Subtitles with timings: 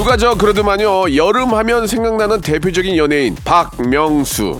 [0.00, 1.14] 누가 저 그러더만요.
[1.14, 4.58] 여름 하면 생각나는 대표적인 연예인 박명수.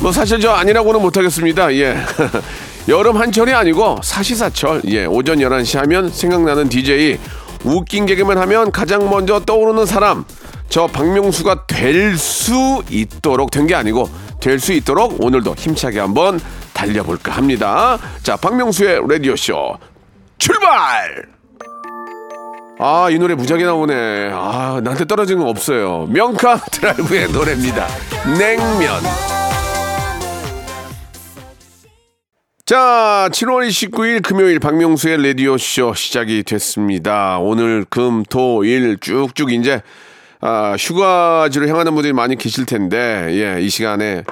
[0.00, 1.74] 뭐 사실 저 아니라고는 못하겠습니다.
[1.74, 1.96] 예.
[2.88, 4.82] 여름 한철이 아니고 사시사철.
[4.86, 7.18] 예 오전 11시 하면 생각나는 DJ
[7.64, 10.24] 웃긴 개그맨 하면 가장 먼저 떠오르는 사람.
[10.70, 14.08] 저 박명수가 될 수 있도록 된 게 아니고
[14.40, 16.40] 될 수 있도록 오늘도 힘차게 한번
[16.78, 17.98] 달려볼까 합니다.
[18.22, 19.78] 자, 박명수의 라디오쇼
[20.38, 21.26] 출발!
[22.78, 24.30] 아, 이 노래 무지하게 나오네.
[24.32, 26.06] 아, 나한테 떨어지는 거 없어요.
[26.06, 27.88] 명카 드라이브의 노래입니다.
[28.38, 29.02] 냉면.
[32.64, 37.38] 자, 7월 29일 금요일 박명수의 라디오쇼 시작이 됐습니다.
[37.40, 39.82] 오늘 금, 토, 일 쭉쭉 이제
[40.40, 44.22] 아, 휴가지로 향하는 분들이 많이 계실 텐데, 예, 이 시간에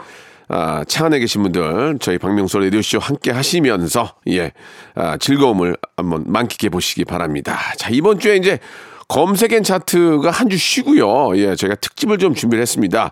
[0.49, 4.53] 아, 차 안에 계신 분들 저희 박명수 라디오쇼 함께 하시면서 예
[4.95, 7.59] 아, 즐거움을 한번 만끽해 보시기 바랍니다.
[7.77, 8.59] 자 이번 주에 이제
[9.09, 11.37] 검색엔 차트가 한 주 쉬고요.
[11.39, 13.11] 예 저희가 특집을 좀 준비를 했습니다.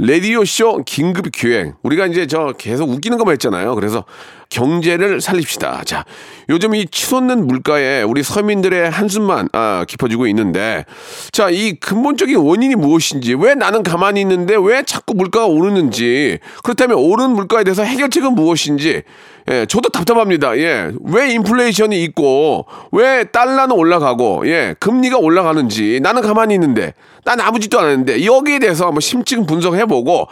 [0.00, 1.74] 라디오쇼 긴급 기획.
[1.82, 3.74] 우리가 이제 저 계속 웃기는 것만 했잖아요.
[3.74, 4.04] 그래서
[4.50, 5.82] 경제를 살립시다.
[5.84, 6.04] 자,
[6.48, 10.84] 요즘 이 치솟는 물가에 우리 서민들의 한숨만 아, 깊어지고 있는데,
[11.32, 17.30] 자, 이 근본적인 원인이 무엇인지, 왜 나는 가만히 있는데 왜 자꾸 물가가 오르는지, 그렇다면 오른
[17.30, 19.02] 물가에 대해서 해결책은 무엇인지,
[19.50, 20.56] 예, 저도 답답합니다.
[20.56, 26.94] 예, 왜 인플레이션이 있고, 왜 달러는 올라가고, 예, 금리가 올라가는지, 나는 가만히 있는데,
[27.24, 30.28] 난 아무 짓도 안 했는데, 여기에 대해서 한번 심층 분석해 보고,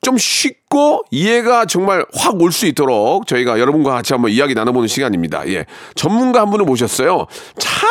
[0.00, 5.48] 좀 쉽고 이해가 정말 확 올 수 있도록 저희가 여러분과 같이 한번 이야기 나눠보는 시간입니다.
[5.48, 5.66] 예.
[5.96, 7.26] 전문가 한 분을 모셨어요.
[7.58, 7.88] 참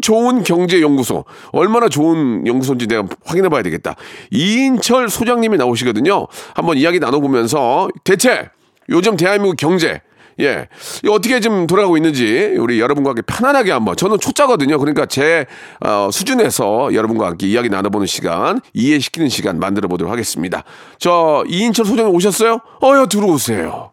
[0.00, 1.24] 좋은 경제연구소.
[1.50, 3.96] 얼마나 좋은 연구소인지 내가 확인해 봐야 되겠다.
[4.30, 6.28] 이인철 소장님이 나오시거든요.
[6.54, 8.48] 한번 이야기 나눠보면서 대체
[8.88, 10.00] 요즘 대한민국 경제
[10.40, 10.68] 예.
[11.08, 14.78] 어떻게 좀 돌아가고 있는지 우리 여러분과 함께 편안하게 한번 저는 초짜거든요.
[14.78, 15.46] 그러니까 제
[15.80, 20.64] 어, 수준에서 여러분과 함께 이야기 나눠보는 시간, 이해시키는 시간 만들어 보도록 하겠습니다.
[20.98, 22.60] 저 이인철 소장님 오셨어요?
[22.82, 23.92] 어여 들어오세요.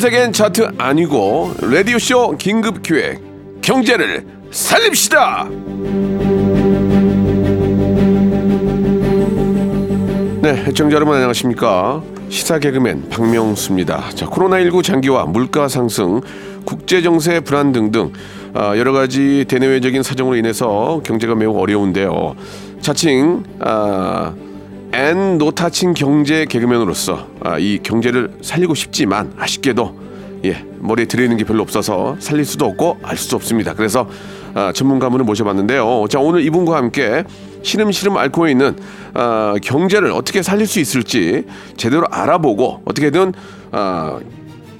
[0.00, 3.20] 검색 N 차트 아니고 라디오쇼 긴급 기획
[3.60, 5.46] 경제를 살립시다.
[10.40, 12.02] 네, 애청자 여러분 안녕하십니까?
[12.30, 14.08] 시사 개그맨 박명수입니다.
[14.14, 16.22] 자, 코로나19 장기화, 물가 상승,
[16.64, 18.10] 국제 정세 불안 등등
[18.54, 22.36] 아, 여러 가지 대내외적인 사정으로 인해서 경제가 매우 어려운데요.
[22.80, 24.32] 자칭 아,
[24.92, 30.10] 앤 노타칭 경제 개그맨으로서 아, 이 경제를 살리고 싶지만 아쉽게도
[30.44, 33.74] 예, 머리에 들이는 게 별로 없어서 살릴 수도 없고 알 수도 없습니다.
[33.74, 34.08] 그래서
[34.54, 36.06] 아, 전문가분을 모셔봤는데요.
[36.08, 37.24] 자, 오늘 이분과 함께
[37.62, 38.76] 시름시름 앓고 있는
[39.14, 41.44] 아, 경제를 어떻게 살릴 수 있을지
[41.76, 43.32] 제대로 알아보고 어떻게든
[43.70, 44.18] 아,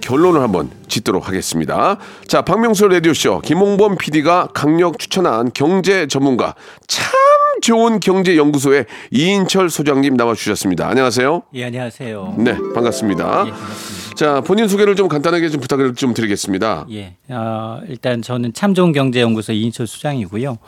[0.01, 1.99] 결론을 한번 짓도록 하겠습니다.
[2.27, 6.55] 자, 박명수 라디오쇼 김홍범 PD가 강력 추천한 경제 전문가
[6.89, 7.13] 참
[7.61, 10.89] 좋은 경제 연구소의 이인철 소장님 나와주셨습니다.
[10.89, 11.43] 안녕하세요.
[11.55, 12.35] 예, 안녕하세요.
[12.39, 13.25] 네, 반갑습니다.
[13.47, 14.15] 예, 반갑습니다.
[14.17, 16.87] 자, 본인 소개를 좀 간단하게 좀 부탁을 좀 드리겠습니다.
[16.93, 20.59] 예, 어, 일단 저는 참 좋은 경제 연구소 이인철 수장이고요.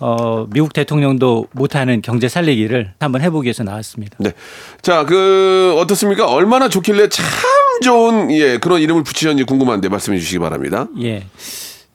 [0.00, 4.16] 어, 미국 대통령도 못하는 경제 살리기를 한번 해보기 위해서 나왔습니다.
[4.18, 4.32] 네.
[4.80, 6.26] 자, 그 어떻습니까?
[6.26, 7.26] 얼마나 좋길래 참
[7.82, 10.86] 좋은 예, 그런 이름을 붙이셨는지 궁금한데 말씀해 주시기 바랍니다.
[11.02, 11.24] 예,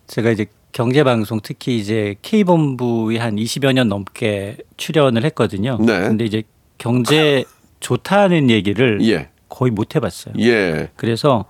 [0.08, 0.46] 제가 이제
[0.76, 5.78] 경제 방송 특히 이제 K본부에 한 20여 년 넘게 출연을 했거든요.
[5.80, 6.02] 네.
[6.02, 6.44] 근데 이제
[6.78, 7.46] 경제
[7.80, 9.30] 좋다는 얘기를 예.
[9.48, 10.34] 거의 못 해봤어요.
[10.40, 10.90] 예.
[10.98, 11.46] 그래서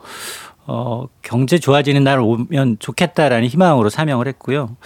[0.67, 4.77] 어, 경제 좋아지는 날 오면 좋겠다라는 희망으로 사명을 했고요.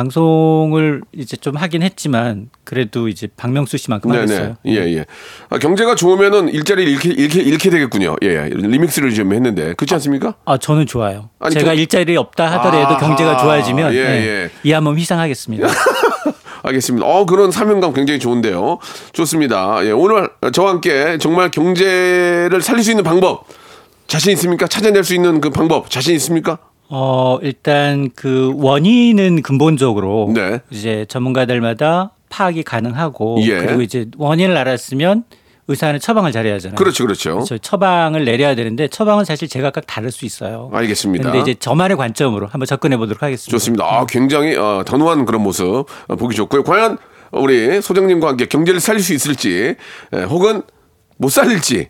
[0.00, 4.56] 방송을 이제 좀 하긴 했지만 그래도 이제 박명수 씨만큼 하겠어요.
[4.66, 5.04] 예, 예.
[5.50, 8.16] 아, 경제가 좋으면은 일자리를 잃게, 잃게, 잃게 되겠군요.
[8.22, 8.48] 예, 예.
[8.48, 9.74] 리믹스를 좀 했는데.
[9.74, 10.34] 그렇지 않습니까?
[10.46, 11.28] 아 저는 좋아요.
[11.38, 12.98] 아니, 제가 저- 일자리 없다 하더라도 아하.
[12.98, 14.02] 경제가 좋아지면 예, 예,
[14.44, 14.50] 예.
[14.62, 15.68] 이 한번 희생하겠습니다.
[16.62, 17.06] 알겠습니다.
[17.06, 18.78] 어, 그런 사명감 굉장히 좋은데요.
[19.12, 19.84] 좋습니다.
[19.84, 23.46] 예, 오늘 저와 함께 정말 경제를 살릴 수 있는 방법
[24.06, 24.66] 자신 있습니까?
[24.66, 26.58] 찾아낼 수 있는 그 방법 자신 있습니까?
[26.92, 30.60] 어 일단 그 원인은 근본적으로 네.
[30.70, 33.58] 이제 전문가들마다 파악이 가능하고 예.
[33.60, 35.24] 그리고 이제 원인을 알았으면
[35.68, 36.74] 의사는 처방을 잘해야 하잖아요.
[36.74, 37.34] 그렇죠, 그렇죠.
[37.34, 40.68] 그래서 처방을 내려야 되는데 처방은 사실 제각각 다를 수 있어요.
[40.72, 41.30] 알겠습니다.
[41.30, 43.50] 근데 이제 저만의 관점으로 한번 접근해 보도록 하겠습니다.
[43.52, 43.84] 좋습니다.
[43.84, 46.64] 아, 굉장히 어, 단호한 그런 모습 어, 보기 좋고요.
[46.64, 46.98] 과연
[47.30, 49.76] 우리 소장님과 함께 경제를 살릴 수 있을지
[50.12, 50.62] 에, 혹은
[51.18, 51.88] 못 살릴지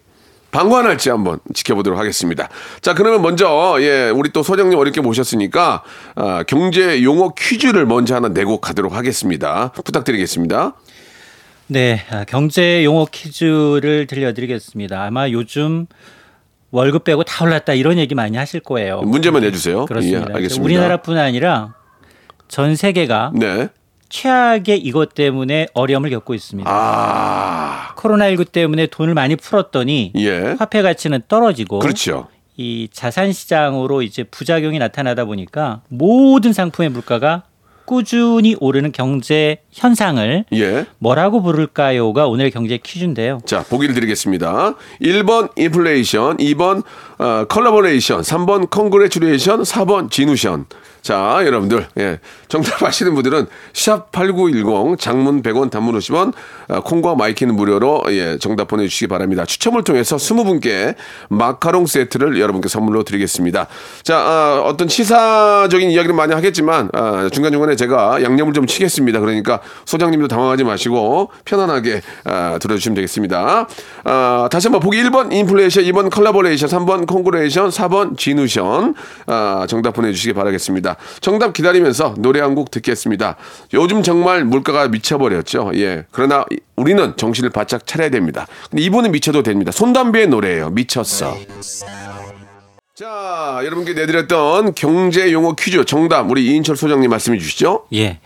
[0.50, 2.49] 방관할지 한번 지켜보도록 하겠습니다.
[2.81, 5.82] 자, 그러면 먼저 예, 우리 또 소장님 어렵게 모셨으니까
[6.17, 9.73] 아, 경제 용어 퀴즈를 먼저 하나 내고 가도록 하겠습니다.
[9.73, 10.75] 부탁드리겠습니다.
[11.69, 15.05] 네, 아, 경제 용어 퀴즈를 들려드리겠습니다.
[15.05, 15.87] 아마 요즘
[16.73, 19.00] 월급 빼고 다 올랐다 이런 얘기 많이 하실 거예요.
[19.02, 19.87] 문제만 내주세요.
[19.87, 20.26] 그렇습니다.
[20.31, 20.64] 예, 알겠습니다.
[20.64, 21.75] 우리나라뿐 아니라
[22.49, 23.69] 전 세계가 네.
[24.11, 26.71] 최악의 이것 때문에 어려움을 겪고 있습니다.
[26.71, 30.57] 아, 코로나19 때문에 돈을 많이 풀었더니 예.
[30.59, 32.29] 화폐 가치는 떨어지고 그렇죠.
[32.57, 37.45] 이 자산 시장으로 이제 부작용이 나타나다 보니까 모든 상품의 물가가
[37.91, 40.87] 꾸준히 오르는 경제 현상을 예.
[40.99, 43.41] 뭐라고 부를까요가 오늘의 경제 퀴즈인데요.
[43.47, 44.75] 자, 보기를 드리겠습니다.
[45.03, 46.85] 1번 인플레이션, 2번
[47.19, 50.67] 어, 컬러버레이션, 3번 congratulation, 4번 지누션.
[51.02, 52.19] 자, 여러분들, 예.
[52.49, 56.32] 정답 아시는 분들은 샵8910 장문 100원 단문 50원
[56.69, 59.44] 어, 콩과 마이케이는 무료로 예, 정답 보내 주시기 바랍니다.
[59.44, 60.94] 추첨을 통해서 20분께
[61.29, 63.67] 마카롱 세트를 여러분께 선물로 드리겠습니다.
[64.02, 69.20] 자, 아, 어떤 시사적인 이야기를 많이 하겠지만 아, 중간중간에 제가 양념을 좀 치겠습니다.
[69.20, 73.69] 그러니까 소장님도 당황하지 마시고 편안하게 아, 들어주시면 되겠습니다.
[74.05, 78.94] 아, 다시 한번 보기 1번 인플레이션, 2번 컬라보레이션, 3번 congratulation, 4번 지누션
[79.26, 80.89] 아, 정답 보내주시기 바라겠습니다.
[81.20, 83.37] 정답 기다리면서 노래 한 곡 듣겠습니다.
[83.75, 85.70] 요즘 정말 물가가 미쳐버렸죠.
[85.76, 86.04] 예.
[86.10, 86.44] 그러나
[86.76, 88.46] 우리는 정신을 바짝 차려야 됩니다.
[88.69, 89.70] 근데 이분은 미쳐도 됩니다.
[89.70, 90.70] 손담비의 노래예요.
[90.70, 91.37] 미쳤어.
[92.94, 97.87] 자, 여러분께 내드렸던 경제 용어 퀴즈 정답 우리 이인철 소장님 말씀해 주시죠.
[97.94, 98.19] 예.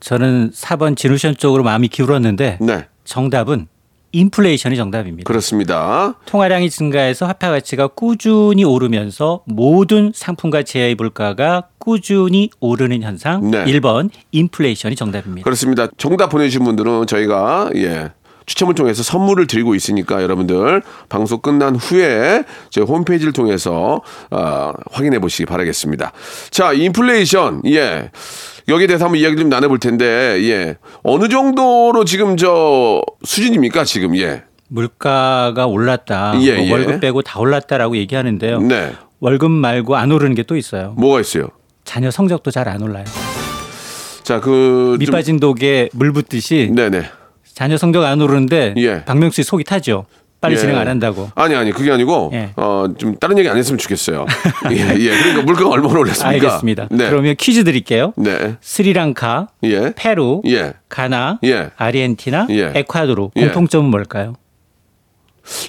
[0.00, 2.86] 저는 4번 진우션 쪽으로 마음이 기울었는데 네.
[3.04, 3.68] 정답은
[4.12, 5.26] 인플레이션이 정답입니다.
[5.26, 6.14] 그렇습니다.
[6.26, 13.50] 통화량이 증가해서 화폐 가치가 꾸준히 오르면서 모든 상품과 제야의 물가가 꾸준히 오르는 현상.
[13.50, 13.64] 네.
[13.64, 15.44] 1번 인플레이션이 정답입니다.
[15.44, 15.88] 그렇습니다.
[15.96, 18.12] 정답 보내주신 분들은 저희가 예.
[18.50, 24.02] 추첨을 통해서 선물을 드리고 있으니까 여러분들 방송 끝난 후에 저희 홈페이지를 통해서
[24.32, 26.10] 어, 확인해 보시기 바라겠습니다.
[26.50, 28.10] 자, 인플레이션 예
[28.66, 30.04] 여기에 대해서 한번 이야기 좀 나눠볼 텐데
[30.48, 36.32] 예 어느 정도로 지금 저 수준입니까 지금 예 물가가 올랐다.
[36.42, 36.72] 예, 뭐 예.
[36.72, 38.60] 월급 빼고 다 올랐다라고 얘기하는데요.
[38.62, 38.92] 네.
[39.20, 40.94] 월급 말고 안 오르는 게 또 있어요.
[40.98, 41.50] 뭐가 있어요?
[41.84, 43.04] 자녀 성적도 잘 안 올라요.
[44.24, 47.04] 자 그 밑 빠진 독에 물 붓듯이 네네
[47.60, 49.04] 자녀 성적 안 오르는데 예.
[49.04, 50.06] 박명수 씨 속이 타죠.
[50.40, 50.56] 빨리 예.
[50.56, 51.28] 진행 안 한다고.
[51.34, 52.52] 아니 아니 그게 아니고 예.
[52.56, 54.24] 어좀 다른 얘기 안 했으면 좋겠어요.
[54.72, 55.10] 예 예.
[55.10, 56.46] 그러니까 물가가 얼마나 올랐습니까?
[56.46, 56.88] 알겠습니다.
[56.90, 57.10] 네.
[57.10, 58.14] 그러면 퀴즈 드릴게요.
[58.16, 58.56] 네.
[58.62, 59.92] 스리랑카, 예.
[59.94, 60.72] 페루, 예.
[60.88, 61.68] 가나, 예.
[61.76, 62.72] 아르헨티나, 예.
[62.76, 63.40] 에콰도르 예.
[63.42, 64.36] 공통점은 뭘까요?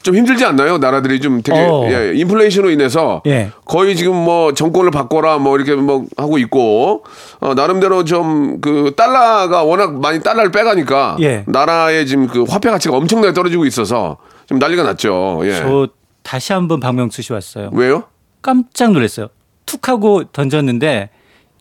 [0.03, 0.77] 좀 힘들지 않나요?
[0.77, 1.85] 나라들이 좀 되게 어.
[1.89, 3.51] 예, 인플레이션으로 인해서 예.
[3.65, 7.03] 거의 지금 뭐 정권을 바꿔라 뭐 이렇게 뭐 하고 있고
[7.39, 11.43] 어, 나름대로 좀 그 달러가 워낙 많이 달러를 빼가니까 예.
[11.47, 15.41] 나라의 지금 그 화폐 가치가 엄청나게 떨어지고 있어서 좀 난리가 났죠.
[15.45, 15.55] 예.
[15.55, 15.87] 저
[16.23, 17.69] 다시 한번 박명수 씨 왔어요.
[17.73, 18.03] 왜요?
[18.41, 19.29] 깜짝 놀랐어요.
[19.65, 21.09] 툭 하고 던졌는데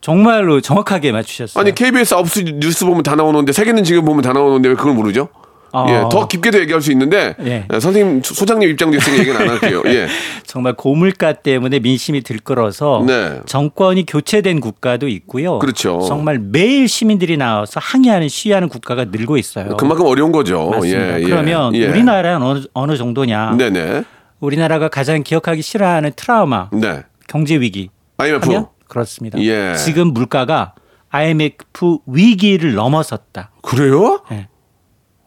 [0.00, 1.60] 정말로 정확하게 맞추셨어요.
[1.60, 4.94] 아니 KBS 아홉 시 뉴스 보면 다 나오는데 세계는 지금 보면 다 나오는데 왜 그걸
[4.94, 5.28] 모르죠?
[5.72, 5.86] 어.
[5.88, 7.66] 예, 더 깊게도 얘기할 수 있는데 예.
[7.72, 9.82] 예, 선생님 소장님 입장도 있으니 얘기는 안 할게요.
[9.86, 10.08] 예.
[10.44, 13.40] 정말 고물가 때문에 민심이 들끓어서 네.
[13.46, 15.58] 정권이 교체된 국가도 있고요.
[15.58, 16.00] 그렇죠.
[16.06, 19.76] 정말 매일 시민들이 나와서 항의하는 시위하는 국가가 늘고 있어요.
[19.76, 20.70] 그만큼 어려운 거죠.
[20.70, 21.18] 맞습니다.
[21.18, 21.24] 예, 예.
[21.24, 21.86] 그러면 예.
[21.86, 23.56] 우리나라는 어느, 어느 정도냐?
[23.56, 24.04] 네네.
[24.40, 27.02] 우리나라가 가장 기억하기 싫어하는 트라우마, 네.
[27.28, 28.66] 경제 위기 IMF.
[28.88, 29.38] 그렇습니다.
[29.40, 29.74] 예.
[29.76, 30.74] 지금 물가가
[31.10, 33.50] IMF 위기를 넘어섰다.
[33.62, 34.22] 그래요?
[34.32, 34.48] 예.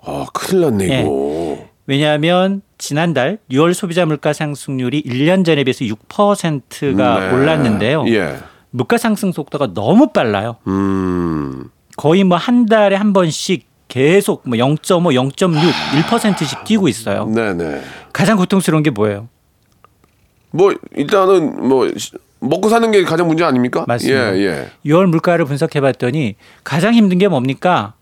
[0.05, 1.01] 아, 큰일 났네, 예.
[1.01, 1.57] 이거.
[1.85, 7.31] 왜냐하면 지난달 6월 소비자 물가 상승률이 1년 전에 비해서 6%가 네.
[7.33, 8.05] 올랐는데요.
[8.07, 8.37] 예.
[8.71, 10.57] 물가 상승 속도가 너무 빨라요.
[10.67, 11.69] 음.
[11.97, 15.71] 거의 뭐 한 달에 한 번씩 계속 뭐 0.5, 0.6,
[16.07, 17.25] 1%씩 뛰고 있어요.
[17.27, 17.81] 네네.
[18.11, 19.27] 가장 고통스러운 게 뭐예요?
[20.51, 23.85] 뭐, 일단은 뭐, 시- 먹고 사는 게 가장 문제 아닙니까?
[23.87, 24.35] 맞습니다.
[24.37, 24.67] 예, 예.
[24.85, 27.93] 6월 물가를 분석해 봤더니 가장 힘든 게 뭡니까?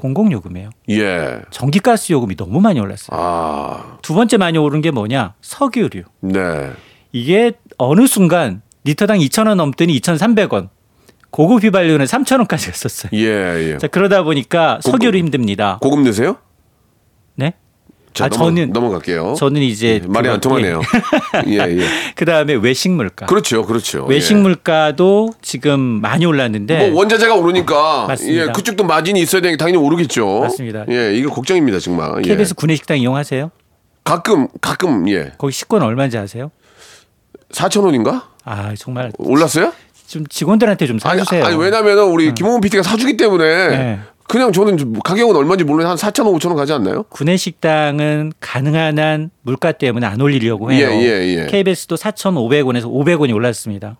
[0.00, 0.70] 공공요금이에요.
[0.88, 1.42] 예.
[1.50, 3.10] 전기가스 요금이 너무 많이 올랐어요.
[3.12, 5.34] 아, 두 번째 많이 오른 게 뭐냐?
[5.42, 6.04] 석유류.
[6.20, 6.72] 네.
[7.12, 10.70] 이게 어느 순간 리터당 2,000원 넘더니 2,300원.
[11.30, 13.10] 고급 휘발유는 3,000원까지 갔었어요.
[13.12, 13.78] 예, 예.
[13.78, 15.78] 자, 그러다 보니까 석유로 힘듭니다.
[15.82, 16.38] 고급 넣으세요?
[17.34, 17.52] 네?
[18.12, 19.34] 자, 아, 넘어, 저는- 넘어갈게요.
[19.38, 20.80] 저는 이제 예, 말이 안 통하네요.
[21.46, 21.86] 예, 예.
[22.16, 23.26] 그다음에 외식 물가.
[23.26, 24.04] 그렇죠, 그렇죠.
[24.06, 24.40] 외식 예.
[24.40, 28.42] 물가도 지금 많이 올랐는데 뭐 원자재가 오르니까 맞습니다.
[28.42, 30.40] 예, 그쪽도 마진이 있어야 되니 당연히 오르겠죠.
[30.40, 30.84] 맞습니다.
[30.90, 32.18] 예, 이거 걱정입니다, 정말.
[32.18, 32.28] 예.
[32.28, 33.50] KBS 구내식당 이용하세요?
[34.02, 35.32] 가끔 가끔 예.
[35.38, 36.50] 거기 식권 얼마인지 아세요?
[37.52, 38.28] 4천 원인가?
[38.44, 39.72] 아 정말 올랐어요?
[40.08, 41.44] 좀 직원들한테 좀 아니, 사주세요.
[41.44, 44.00] 아니 왜냐면은 우리 김홍훈 PD가 사주기 때문에 네.
[44.30, 47.02] 그냥 저는 좀 가격은 얼마인지 모르는데 한 4천 원, 5천 원 가지 않나요?
[47.08, 50.88] 구내 식당은 가능한 한 물가 때문에 안 올리려고 해요.
[50.92, 51.46] 예, 예, 예.
[51.46, 53.96] KBS도 4,500원에서 500원이 올랐습니다.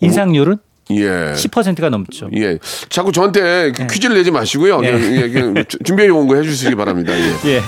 [0.00, 0.58] 인상률은
[0.90, 1.32] 예.
[1.32, 2.28] 10%가 넘죠.
[2.36, 2.58] 예.
[2.90, 4.80] 자꾸 저한테 그 퀴즈를 내지 마시고요.
[4.80, 4.92] 네.
[4.92, 7.14] 그냥, 예, 그냥 주- 준비해 온 거 해주시기 바랍니다.
[7.18, 7.32] 예.
[7.54, 7.60] 예.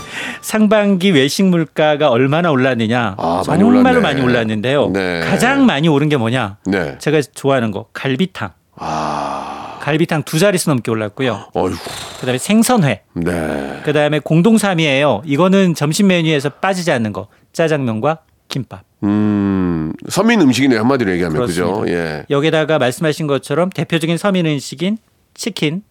[0.42, 3.14] 상반기 외식 물가가 얼마나 올랐느냐?
[3.16, 4.00] 아, 많이 정말로 올랐네.
[4.00, 4.90] 많이 올랐는데요.
[4.92, 5.20] 네.
[5.20, 6.58] 가장 많이 오른 게 뭐냐?
[6.66, 6.98] 네.
[6.98, 8.50] 제가 좋아하는 거 갈비탕.
[8.76, 11.50] 아, 갈비탕 두 자릿수 넘게 올랐고요.
[11.52, 11.74] 어휴.
[12.20, 13.02] 그다음에 생선회.
[13.12, 13.80] 네.
[13.84, 15.20] 그다음에 공동 3위예요.
[15.26, 17.28] 이거는 점심 메뉴에서 빠지지 않는 거.
[17.52, 18.84] 짜장면과 김밥.
[19.02, 20.80] 음, 서민 음식이네요.
[20.80, 21.44] 한마디로 얘기하면.
[21.44, 21.66] 그죠?
[21.82, 21.98] 그렇습니다.
[21.98, 22.24] 예.
[22.30, 24.96] 여기다가 말씀하신 것처럼 대표적인 서민 음식인
[25.34, 25.82] 치킨,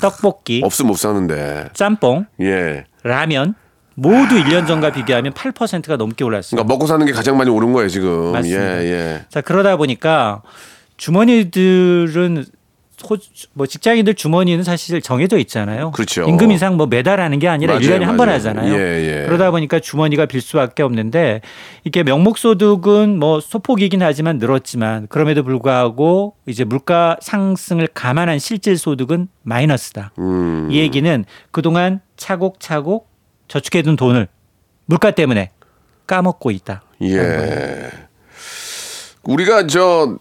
[0.00, 1.70] 떡볶이, 없으면 못 사는데.
[1.74, 2.84] 짬뽕, 예.
[3.02, 3.56] 라면
[3.96, 6.58] 모두 1년 전과 비교하면 8%가 넘게 올랐어요.
[6.58, 8.30] 그러니까 먹고 사는 게 가장 많이 오른 거예요, 지금.
[8.30, 8.84] 맞습니다.
[8.84, 9.24] 예, 예.
[9.30, 10.42] 자 그러다 보니까
[10.96, 12.44] 주머니들은
[12.96, 13.16] 소-
[13.52, 15.90] 뭐 직장인들 주머니는 사실 정해져 있잖아요.
[15.92, 16.22] 그렇죠.
[16.24, 18.28] 임금 인상 뭐 매달 하는 게 아니라 1년에 한 번.
[18.28, 18.74] 하잖아요.
[18.74, 18.78] 예,
[19.22, 19.26] 예.
[19.26, 21.40] 그러다 보니까 주머니가 빌 수밖에 없는데
[21.84, 29.28] 이게 명목 소득은 뭐 소폭이긴 하지만 늘었지만 그럼에도 불구하고 이제 물가 상승을 감안한 실질 소득은
[29.42, 30.12] 마이너스다.
[30.18, 30.68] 음.
[30.70, 33.08] 이 얘기는 그동안 차곡차곡
[33.48, 34.28] 저축해 둔 돈을
[34.86, 35.50] 물가 때문에
[36.06, 36.82] 까먹고 있다.
[37.02, 37.90] 예.
[39.24, 40.16] 우리가 저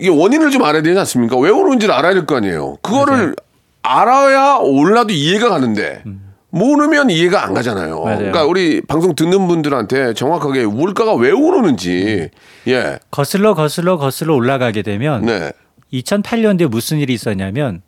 [0.00, 1.36] 이게 원인을 좀 알아야 되지 않습니까?
[1.38, 2.78] 왜 오는지를 알아야 될 거 아니에요.
[2.82, 3.36] 그거를
[3.82, 6.02] 알아야 올라도 이해가 가는데
[6.50, 7.98] 모르면 이해가 안 가잖아요.
[7.98, 8.04] 음.
[8.04, 8.18] 맞아요.
[8.18, 12.28] 그러니까 우리 방송 듣는 분들한테 정확하게 물가가 왜 오르는지
[12.66, 12.98] 예.
[13.10, 15.52] 거슬러 거슬러 거슬러 올라가게 되면 네.
[15.92, 17.82] 2008년도에 무슨 일이 있었냐면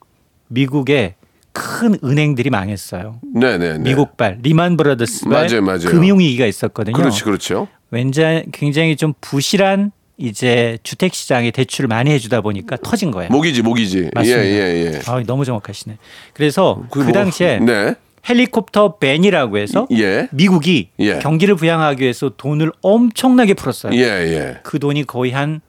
[0.48, 1.14] 미국의
[1.52, 3.20] 큰 은행들이 망했어요.
[3.34, 3.78] 네, 네, 네.
[3.78, 5.80] 미국발 리만 브라더스발 맞아요, 맞아요.
[5.90, 6.96] 금융 위기가 있었거든요.
[6.96, 7.68] 그렇지, 그렇죠.
[7.90, 9.92] 왠지 굉장히 좀 부실한
[10.22, 13.30] 이제 주택 시장에 대출을 많이 해주다 보니까 터진 거예요.
[13.32, 14.10] 목이지, 목이지.
[14.14, 14.44] 맞습니다.
[14.44, 15.00] 예, 예, 예.
[15.06, 15.98] 아, 너무 정확하시네.
[16.32, 17.94] 그래서 그, 뭐- 당시에 네.
[18.28, 20.28] 헬리콥터 벤이라고 해서 예.
[20.30, 21.18] 미국이 예.
[21.18, 23.92] 경기를 부양하기 위해서 돈을 엄청나게 풀었어요.
[23.94, 24.58] 예, 예.
[24.62, 25.60] 그 돈이 거의 한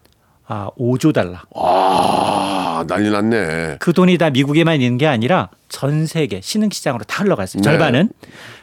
[0.45, 1.37] 아, 5조 달러.
[1.55, 3.77] 아, 난리 났네.
[3.79, 7.61] 그 돈이 다 미국에만 있는 게 아니라 전 세계 신흥 시장으로 다 흘러갔어요.
[7.61, 7.63] 네.
[7.63, 8.09] 절반은.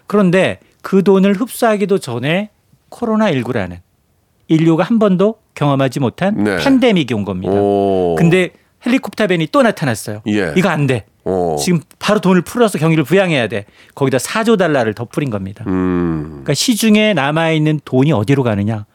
[0.06, 2.50] 그런데 그 돈을 흡수하기도 전에
[2.90, 3.78] 코로나 19라는
[4.46, 6.56] 인류가 한 번도 경험하지 못한 네.
[6.58, 7.52] 팬데믹이 온 겁니다.
[7.52, 8.14] 오.
[8.18, 8.50] 근데
[8.84, 10.22] 헬리콥터 벤이 또 나타났어요.
[10.28, 10.54] 예.
[10.56, 11.04] 이거 안 돼.
[11.24, 11.56] 어.
[11.58, 13.66] 지금 바로 돈을 풀어서 경기를 부양해야 돼.
[13.94, 15.64] 거기다 4조 달러를 더 풀인 겁니다.
[15.66, 16.28] 음.
[16.28, 18.86] 그러니까 시중에 남아 있는 돈이 어디로 가느냐.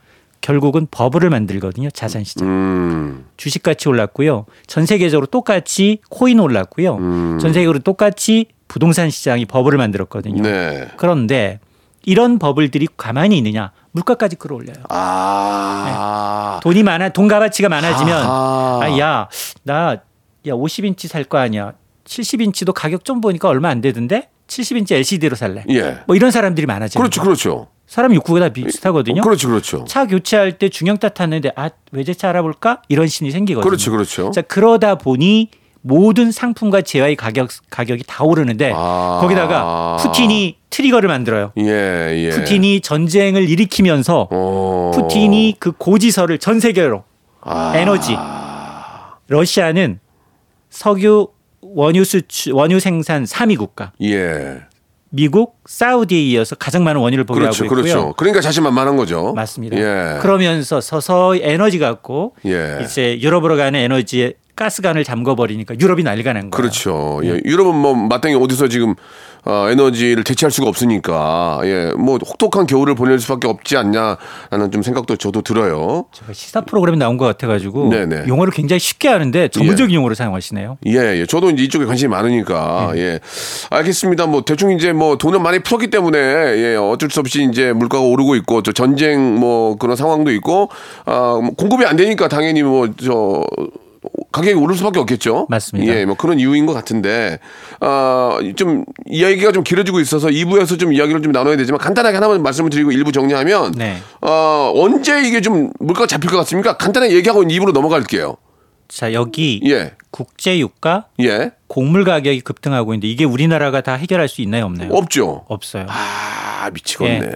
[0.42, 1.90] 결국은 버블을 만들거든요.
[1.92, 2.48] 자산 시장.
[2.48, 3.26] 음.
[3.38, 4.46] 주식 가치 올랐고요.
[4.68, 6.96] 전 세계적으로 똑같이 코인 올랐고요.
[6.98, 7.40] 음.
[7.40, 10.42] 전 세계적으로 똑같이 부동산 시장이 버블을 만들었거든요.
[10.42, 10.88] 네.
[10.98, 11.60] 그런데
[12.06, 13.72] 이런 버블들이 가만히 있느냐?
[13.92, 14.76] 물가까지 끌어올려요.
[14.90, 16.60] 아.
[16.64, 18.80] 돈이 많아, 돈 가치가 많아지면 아하.
[18.84, 19.28] 아, 야,
[19.64, 21.74] 나, 야, 50인치 살 거 아니야.
[22.06, 24.30] 70인치도 가격 좀 보니까 얼마 안 되던데?
[24.48, 25.64] 70인치 LCD로 살래.
[25.70, 26.00] 예.
[26.06, 27.30] 뭐 이런 사람들이 많아지는 그렇죠, 거예요.
[27.34, 27.68] 그렇죠.
[27.88, 29.22] 사람 욕구가 다 비슷하거든요.
[29.24, 29.86] 그렇죠, 그렇죠.
[29.88, 33.68] 차 교체할 때 중형타 탔는데 아 외제차 알아볼까 이런 심리 생기거든요.
[33.68, 34.32] 그렇죠, 그렇죠.
[34.32, 35.50] 자 그러다 보니
[35.88, 39.20] 모든 상품과 제어의 가격 가격이 다 오르는데 아.
[39.22, 41.52] 거기다가 푸틴이 트리거를 만들어요.
[41.60, 42.30] 예, 예.
[42.32, 44.92] 푸틴이 전쟁을 일으키면서 어.
[44.96, 47.04] 푸틴이 그 고지서를 전 세계로
[47.42, 47.74] 아.
[47.76, 48.18] 에너지
[49.28, 50.00] 러시아는
[50.72, 51.28] 석유
[51.62, 53.92] 원유 수출 원유 생산 3위 국가.
[54.02, 54.62] 예.
[55.12, 57.84] 미국, 사우디에 이어서 가장 많은 원유를 보유하고 그렇죠, 있고요.
[57.84, 58.14] 그렇죠.
[58.18, 59.34] 그러니까 자신만만한 거죠.
[59.34, 59.78] 맞습니다.
[59.78, 60.20] 예.
[60.20, 62.80] 그러면서 서서히 에너지 갖고 예.
[62.84, 66.52] 이제 유럽으로 가는 에너지의 가스관을 잠궈버리니까 유럽이 난리가 난 거예요.
[66.52, 67.20] 그렇죠.
[67.22, 67.30] 네.
[67.30, 67.42] 예.
[67.46, 68.96] 유럽은 뭐 마땅히 어디서 지금
[69.46, 75.18] 어, 에너지를 대체할 수가 없으니까 예, 뭐 혹독한 겨울을 보낼 수밖에 없지 않냐라는 좀 생각도
[75.18, 76.06] 저도 들어요.
[76.14, 78.24] 제가 시사 프로그램에 나온 것 같아가지고 네네.
[78.28, 80.80] 용어를 굉장히 쉽게 하는데 전문적인 용어를 사용하시네요.
[80.88, 81.26] 예, 예.
[81.28, 83.02] 저도 이제 이쪽에 관심이 많으니까 네.
[83.02, 83.20] 예.
[83.70, 84.26] 알겠습니다.
[84.26, 88.36] 뭐 대충 이제 뭐 돈을 많이 풀었기 때문에 예, 어쩔 수 없이 이제 물가가 오르고
[88.38, 90.70] 있고 저 전쟁 뭐 그런 상황도 있고
[91.06, 93.44] 아, 뭐 공급이 안 되니까 당연히 뭐저
[94.36, 95.48] 가격이 오를 수밖에 없겠죠.
[95.50, 95.94] 맞습니다.
[95.94, 97.40] 예, 뭐 그런 이유인 것 같은데
[97.80, 102.70] 아, 좀 이야기가 좀 길어지고 있어서 2부에서 좀 이야기를 좀 나눠야 되지만 간단하게 하나만 말씀을
[102.70, 103.98] 드리고 1부 정리하면 네.
[104.22, 106.76] 어, 언제 이게 좀 물가가 잡힐 것 같습니까?
[106.76, 108.36] 간단하게 얘기하고 2부로 넘어갈게요.
[108.90, 109.94] 자 여기 예.
[110.12, 111.52] 국제 유가, 예.
[111.68, 114.90] 곡물 가격이 급등하고 있는데 이게 우리나라가 다 해결할 수 있나요, 없나요?
[114.92, 115.46] 없죠.
[115.48, 115.86] 없어요.
[115.88, 117.26] 아, 미치겠네.
[117.26, 117.36] 예.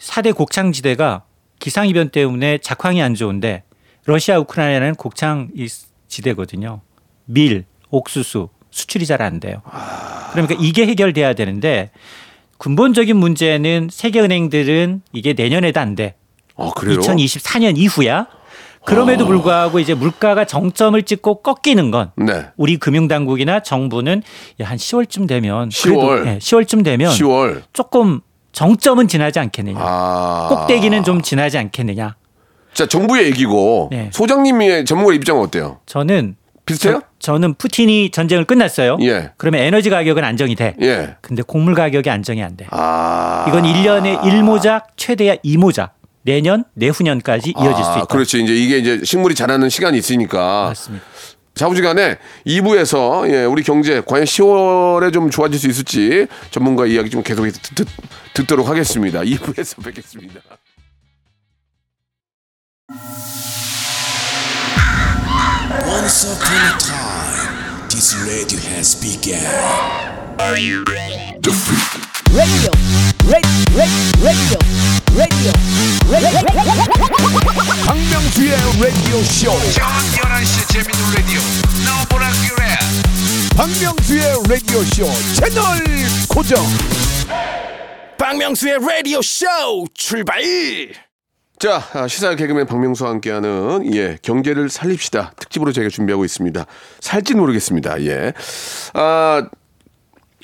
[0.00, 1.22] 4대 곡창지대가
[1.60, 3.62] 기상이변 때문에 작황이 안 좋은데
[4.06, 5.68] 러시아 우크라이나는 곡창 이
[6.14, 6.80] 지대거든요.
[7.26, 9.62] 밀, 옥수수 수출이 잘 안 돼요.
[10.32, 11.90] 그러니까 이게 해결돼야 되는데
[12.58, 16.14] 근본적인 문제는 세계 은행들은 이게 내년에도 안 돼.
[16.56, 17.00] 아, 그래요?
[17.00, 18.26] 2024년 이후야.
[18.84, 22.46] 그럼에도 불구하고 이제 물가가 정점을 찍고 꺾이는 건 네.
[22.56, 24.22] 우리 금융당국이나 정부는
[24.60, 26.26] 야, 한 10월쯤 되면 10월.
[26.26, 27.62] 예, 10월쯤 되면 10월.
[27.72, 28.20] 조금
[28.52, 29.78] 정점은 지나지 않겠느냐.
[29.80, 30.48] 아.
[30.50, 32.14] 꼭대기는 좀 지나지 않겠느냐.
[32.74, 34.10] 자, 정부의 얘기고 네.
[34.12, 35.78] 소장님의 전문가 입장은 어때요?
[35.86, 37.00] 저는 비슷해요?
[37.18, 38.98] 저, 는 푸틴이 전쟁을 끝났어요.
[39.02, 39.32] 예.
[39.36, 40.74] 그러면 에너지 가격은 안정이 돼.
[40.82, 41.16] 예.
[41.20, 42.66] 근데 곡물 가격이 안정이 안 돼.
[42.70, 43.44] 아.
[43.48, 45.90] 이건 1년에 1모작 최대야 2모작.
[46.22, 48.06] 내년 내후년까지 이어질 수 아, 있다.
[48.06, 48.42] 그렇지.
[48.42, 50.64] 이제 이게 이제 식물이 자라는 시간이 있으니까.
[50.68, 51.04] 맞습니다.
[51.54, 52.16] 자부지간에
[52.46, 57.74] 2부에서 예, 우리 경제 과연 10월에 좀 좋아질 수 있을지 전문가 이야기 좀 계속해서 듣,
[57.74, 57.88] 듣,
[58.34, 59.20] 듣도록 하겠습니다.
[59.20, 60.40] 2부에서 뵙겠습니다.
[65.84, 69.34] Once upon a time, this radio has begun.
[70.38, 71.10] radio, radio,
[72.30, 72.70] radio,
[74.22, 74.58] radio,
[75.10, 75.52] radio.
[77.84, 79.50] 박명수의 라디오 쇼.
[79.72, 81.40] 저녁 11시 재밌는 라디오
[81.84, 82.62] 너보라 그래
[83.56, 85.82] 박명수의 라디오 쇼 채널
[86.28, 86.64] 고정.
[88.18, 91.03] 박명수의 radio show 출발!
[91.64, 96.66] 자, 아, 시사 개그맨 박명수와 함께하는 예 경제를 살립시다 특집으로 저희가 준비하고 있습니다.
[97.00, 98.02] 살지 모르겠습니다.
[98.02, 98.34] 예.
[98.92, 99.46] 아,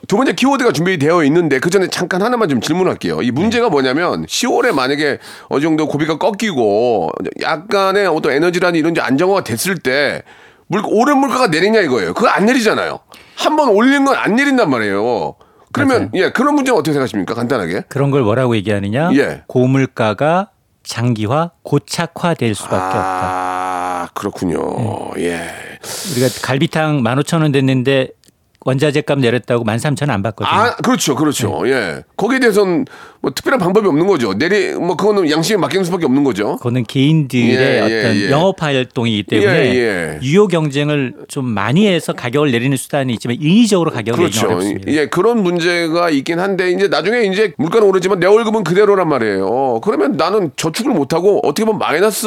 [0.09, 3.21] 두 번째 키워드가 준비되어 있는데 그 전에 잠깐 하나만 좀 질문할게요.
[3.21, 5.19] 이 문제가 뭐냐면 10월에 만약에
[5.51, 7.11] 어느 정도 고비가 꺾이고
[7.43, 10.23] 약간의 어떤 에너지라는 이런 게 안정화가 됐을 때
[10.69, 12.15] 물, 오른 물가가 내리냐 이거예요.
[12.15, 12.99] 그거 안 내리잖아요.
[13.37, 15.35] 한 번 올린 건 안 내린단 말이에요.
[15.73, 17.35] 그러면 예 그런 문제는 어떻게 생각하십니까?
[17.35, 17.83] 간단하게.
[17.91, 19.11] 그런 걸 뭐라고 얘기하느냐?
[19.17, 19.43] 예.
[19.49, 20.49] 고물가가
[20.83, 23.01] 장기화, 고착화될 수밖에 없다.
[23.03, 24.61] 아 그렇군요.
[25.19, 25.51] 예.
[26.13, 28.09] 우리가 갈비탕 15,000원 됐는데
[28.63, 30.55] 원자재 값 내렸다고 13,000원 안 받거든요.
[30.55, 31.63] 아, 그렇죠, 그렇죠.
[31.65, 31.71] 네.
[31.71, 32.05] 예.
[32.17, 32.85] 거기에 대해서는
[33.23, 34.35] 뭐 특별한 방법이 없는 거죠.
[34.35, 36.57] 내리, 뭐 그거는 양심에 맡기는 수밖에 없는 거죠.
[36.57, 38.31] 그거는 개인들의 예, 예, 어떤 예.
[38.31, 40.19] 영업 활동이기 때문에 예, 예.
[40.23, 44.47] 유효 경쟁을 좀 많이 해서 가격을 내리는 수단이 있지만 인위적으로 가격을 내리는 그렇죠.
[44.55, 44.93] 어렵습니다.
[44.93, 49.81] 예, 그런 문제가 있긴 한데 이제 나중에 이제 물가는 오르지만 내 월급은 그대로란 말이에요.
[49.83, 52.27] 그러면 나는 저축을 못 하고 어떻게 보면 마이너스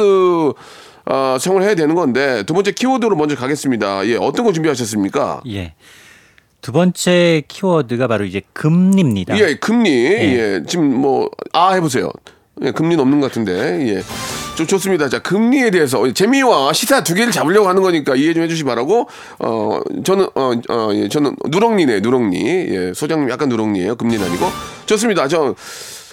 [1.06, 4.04] 어, 생활을 해야 되는 건데 두 번째 키워드로 먼저 가겠습니다.
[4.08, 5.42] 예, 어떤 거 준비하셨습니까?
[5.48, 5.74] 예.
[6.64, 9.38] 두 번째 키워드가 바로 이제 금리입니다.
[9.38, 9.90] 예, 금리.
[10.06, 12.08] 예, 지금 뭐, 아, 해보세요.
[12.62, 13.86] 예, 금리는 없는 것 같은데.
[13.96, 14.02] 예.
[14.56, 15.10] 좀 좋습니다.
[15.10, 19.06] 자, 금리에 대해서 재미와 시사 두 개를 잡으려고 하는 거니까 이해 좀 해주시 기 바라고,
[19.40, 22.38] 어, 저는, 어, 어, 예, 저는 누렁니네, 누렁니.
[22.70, 24.46] 예, 소장님 약간 누렁니예요 금리는 아니고.
[24.86, 25.28] 좋습니다.
[25.28, 25.54] 저,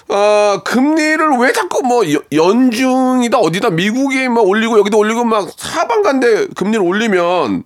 [0.10, 6.48] 어, 금리를 왜 자꾸 뭐 연- 연중이다 어디다 미국이 막 올리고 여기도 올리고 막 사방간데
[6.56, 7.64] 금리를 올리면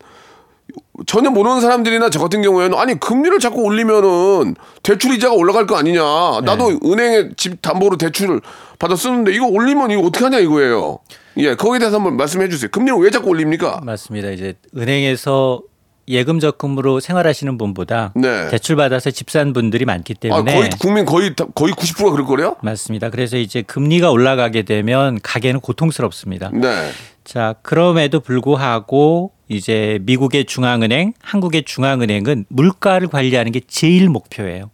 [1.05, 6.01] 전혀 모르는 사람들이나 저 같은 경우에는 아니 금리를 자꾸 올리면은 대출 이자가 올라갈 거 아니냐.
[6.43, 8.41] 나도 은행에 집 담보로 대출을
[8.79, 10.99] 받아 쓰는데 이거 올리면 이거 어떻게 하냐 이거예요.
[11.37, 12.69] 예, 거기에 대해서 한번 말씀해 주세요.
[12.71, 13.81] 금리를 왜 자꾸 올립니까?
[13.83, 14.29] 맞습니다.
[14.29, 15.61] 이제 은행에서
[16.07, 18.47] 예금 적금으로 생활하시는 분보다 네.
[18.49, 22.55] 대출 받아서 집산 분들이 많기 아, 때문에 거의 국민 거의 다- 거의 90%가 그럴 거래요?
[22.61, 23.09] 맞습니다.
[23.09, 26.51] 그래서 이제 금리가 올라가게 되면 가게는 고통스럽습니다.
[26.53, 26.91] 네.
[27.23, 34.71] 자, 그럼에도 불구하고 이제 미국의 중앙은행, 한국의 중앙은행은 물가를 관리하는 게 제일 목표예요.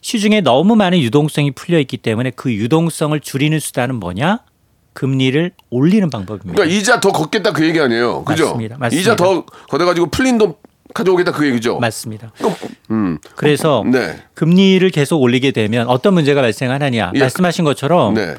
[0.00, 4.40] 시중에 너무 많은 유동성이 풀려 있기 때문에 그 유동성을 줄이는 수단은 뭐냐?
[4.92, 6.54] 금리를 올리는 방법입니다.
[6.54, 8.24] 그러니까 이자 더 걷겠다 그 얘기 아니에요.
[8.24, 8.46] 그죠?
[8.46, 8.78] 맞습니다.
[8.78, 9.00] 맞습니다.
[9.00, 10.54] 이자 더 걷어 가지고 풀린 돈
[10.94, 11.78] 가져오겠다 그 얘기죠.
[11.78, 12.32] 맞습니다.
[12.90, 13.18] 음.
[13.36, 14.16] 그래서 네.
[14.34, 17.12] 금리를 계속 올리게 되면 어떤 문제가 발생하느냐?
[17.14, 17.18] 예.
[17.18, 18.34] 말씀하신 것처럼 네.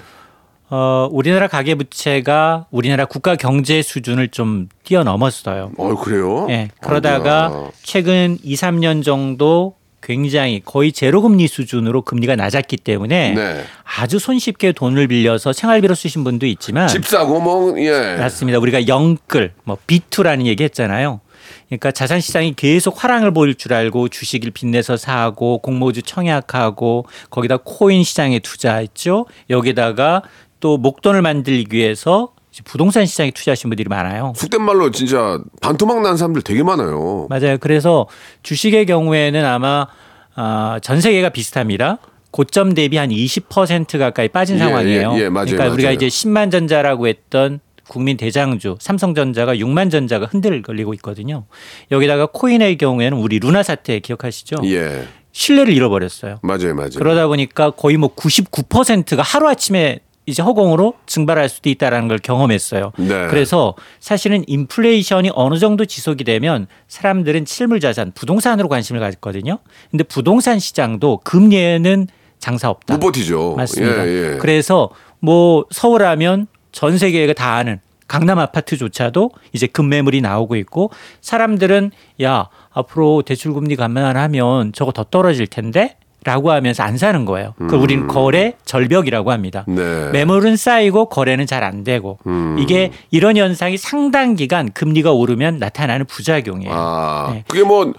[0.70, 5.72] 어, 우리나라 가계 부채가 우리나라 국가 경제 수준을 좀 뛰어넘었어요.
[5.78, 6.48] 어 그래요?
[6.50, 6.70] 예.
[6.82, 7.72] 그러다가 아이고야.
[7.82, 13.64] 최근 2, 3년 정도 굉장히 거의 제로 금리 수준으로 금리가 낮았기 때문에 네.
[13.84, 18.16] 아주 손쉽게 돈을 빌려서 생활비로 쓰신 분도 있지만 집 사고 뭐 예.
[18.18, 18.60] 맞습니다.
[18.60, 21.20] 우리가 영끌 뭐 B2라는 얘기 했잖아요.
[21.68, 28.04] 그러니까 자산 시장이 계속 화랑을 보일 줄 알고 주식을 빚내서 사고 공모주 청약하고 거기다 코인
[28.04, 29.26] 시장에 투자했죠.
[29.50, 30.24] 여기다가
[30.60, 32.34] 또 목돈을 만들기 위해서
[32.66, 34.34] 부동산 시장에 투자하신 분들이 많아요.
[34.36, 37.28] 속된 말로 진짜 반토막 난 사람들 되게 많아요.
[37.30, 37.58] 맞아요.
[37.60, 38.08] 그래서
[38.44, 39.88] 주식의 경우에는 아마
[40.36, 42.00] 아, 전 세계가 비슷합니다.
[42.32, 45.14] 고점 대비 한 20% 가까이 빠진 예, 상황이에요.
[45.16, 45.96] 예, 예, 맞아요, 그러니까 우리가 맞아요.
[45.96, 51.46] 이제 10만 전자라고 했던 국민 대장주 삼성전자가 6만 전자가 흔들리고 있거든요.
[51.92, 54.58] 여기다가 코인의 경우에는 우리 루나 사태 기억하시죠?
[54.66, 55.08] 예.
[55.32, 56.40] 신뢰를 잃어버렸어요.
[56.44, 56.90] 맞아요, 맞아요.
[56.98, 62.92] 그러다 보니까 거의 뭐 99%가 하루 아침에 이제 허공으로 증발할 수도 있다라는 걸 경험했어요.
[62.98, 63.28] 네.
[63.28, 69.60] 그래서 사실은 인플레이션이 어느 정도 지속이 되면 사람들은 실물 자산, 부동산으로 관심을 가졌거든요.
[69.90, 72.94] 근데 부동산 시장도 금리에는 장사 없다.
[72.94, 73.56] 못 버티죠.
[73.58, 74.08] 맞습니다.
[74.08, 74.38] 예, 예.
[74.38, 74.90] 그래서
[75.20, 81.92] 뭐 서울하면 전 세계가 다 아는 강남 아파트조차도 이제 급매물이 나오고 있고 사람들은
[82.24, 85.98] 야 앞으로 대출 금리 감면하면 저거 더 떨어질 텐데.
[86.26, 87.54] 라고 하면서 안 사는 거예요.
[87.70, 89.64] 그 우리는 거래 절벽이라고 합니다.
[89.70, 89.76] 음.
[89.76, 90.10] 네.
[90.12, 92.56] 매물은 쌓이고 거래는 잘 안 되고 음.
[92.58, 96.72] 이게 이런 현상이 상당 기간 금리가 오르면 나타나는 부작용이에요.
[96.74, 97.44] 아, 네.
[97.48, 97.94] 그게 뭐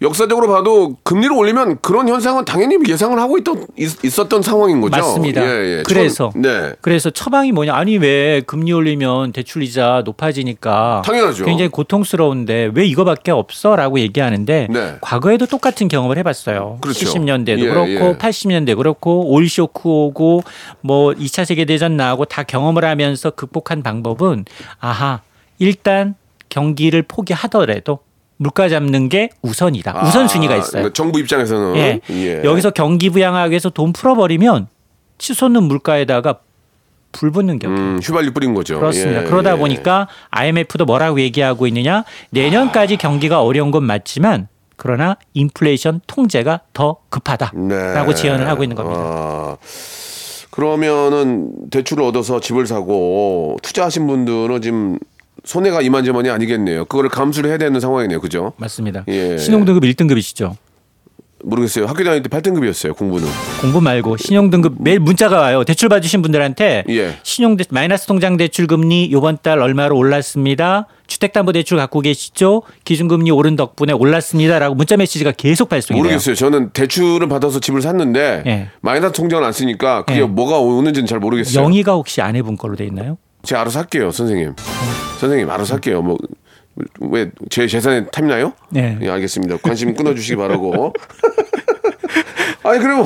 [0.00, 4.96] 역사적으로 봐도 금리를 올리면 그런 현상은 당연히 예상을 하고 있던 있, 었던 상황인 거죠.
[4.96, 5.42] 맞습니다.
[5.44, 5.82] 예, 예.
[5.84, 6.72] 그래서 처음- 네.
[6.80, 7.74] 그래서 처방이 뭐냐?
[7.74, 11.44] 아니 왜 금리 올리면 대출 이자 높아지니까 당연하죠.
[11.44, 14.94] 굉장히 고통스러운데 왜 이거밖에 없어라고 얘기하는데 네.
[15.00, 16.78] 과거에도 똑같은 경험을 해봤어요.
[16.80, 17.04] 그렇죠.
[17.04, 18.16] 70년대도 예, 그렇고 예.
[18.18, 20.44] 80년대 그렇고 오일 쇼크 오고
[20.80, 24.44] 뭐 2차 세계 대전 나오고 다 경험을 하면서 극복한 방법은
[24.78, 25.22] 아하
[25.58, 26.14] 일단
[26.50, 27.98] 경기를 포기하더라도
[28.38, 30.02] 물가 잡는 게 우선이다.
[30.06, 30.70] 우선순위가 아, 있어요.
[30.72, 32.00] 그러니까 정부 입장에서는 예.
[32.10, 32.42] 예.
[32.44, 34.68] 여기서 경기 부양하기 위해서 돈 풀어버리면
[35.18, 36.38] 치솟는 물가에다가
[37.10, 37.80] 불 붙는 격이에요.
[37.80, 38.78] 음, 휘발유 뿌린 거죠.
[38.78, 39.22] 그렇습니다.
[39.22, 39.58] 예, 그러다 예.
[39.58, 42.04] 보니까 IMF도 뭐라고 얘기하고 있느냐?
[42.30, 48.14] 내년까지 경기가 어려운 건 맞지만 그러나 인플레이션 통제가 더 급하다라고 네.
[48.14, 49.00] 제언을 하고 있는 겁니다.
[49.02, 49.56] 아,
[50.50, 54.98] 그러면은 대출을 얻어서 집을 사고 투자하신 분들은 지금
[55.44, 56.84] 손해가 이만저만이 아니겠네요.
[56.86, 58.20] 그거를 감수를 해야 되는 상황이네요.
[58.20, 58.52] 그죠?
[58.56, 59.04] 맞습니다.
[59.08, 59.38] 예.
[59.38, 60.56] 신용등급 1등급이시죠?
[61.44, 61.86] 모르겠어요.
[61.86, 62.96] 학교 다닐 때 8등급이었어요.
[62.96, 63.28] 공부는.
[63.60, 65.62] 공부 말고 신용등급 매일 문자가 와요.
[65.62, 67.14] 대출 받으신 분들한테 예.
[67.22, 70.88] 신용 대 마이너스 통장 대출 금리 이번 달 얼마로 올랐습니다.
[71.06, 72.62] 주택담보대출 갖고 계시죠?
[72.84, 76.02] 기준금리 오른 덕분에 올랐습니다라고 문자 메시지가 계속 발송이 돼요.
[76.02, 76.34] 모르겠어요.
[76.34, 78.68] 저는 대출을 받아서 집을 샀는데 예.
[78.80, 80.24] 마이너스 통장을 안 쓰니까 그게 예.
[80.24, 81.62] 뭐가 오는지는 잘 모르겠어요.
[81.62, 83.16] 영희가 혹시 아내분 걸로 돼 있나요?
[83.44, 84.54] 제가 알아서 할게요, 선생님.
[85.18, 86.02] 선생님 알아서 할게요.
[86.02, 86.16] 뭐
[87.00, 88.52] 왜 제 재산에 탐나요?
[88.70, 88.96] 네.
[89.02, 89.56] 예, 알겠습니다.
[89.62, 90.92] 관심 끊어주시기 바라고.
[92.62, 93.04] 아니 그러면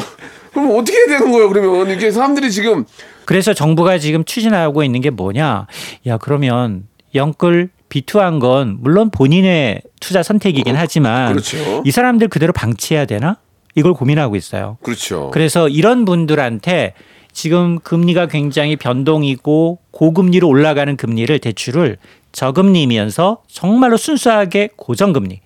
[0.53, 1.48] 그럼 어떻게 해야 되는 거예요?
[1.48, 2.85] 그러면 이게 사람들이 지금
[3.25, 5.66] 그래서 정부가 지금 추진하고 있는 게 뭐냐?
[6.07, 11.83] 야, 그러면 영끌 비투한 건 물론 본인의 투자 선택이긴 하지만 그렇죠.
[11.85, 13.38] 이 사람들 그대로 방치해야 되나?
[13.75, 14.77] 이걸 고민하고 있어요.
[14.83, 15.31] 그렇죠.
[15.33, 16.92] 그래서 이런 분들한테
[17.33, 21.97] 지금 금리가 굉장히 변동이고 고금리로 올라가는 금리를 대출을
[22.33, 25.40] 저금리면서 정말로 순수하게 고정금리.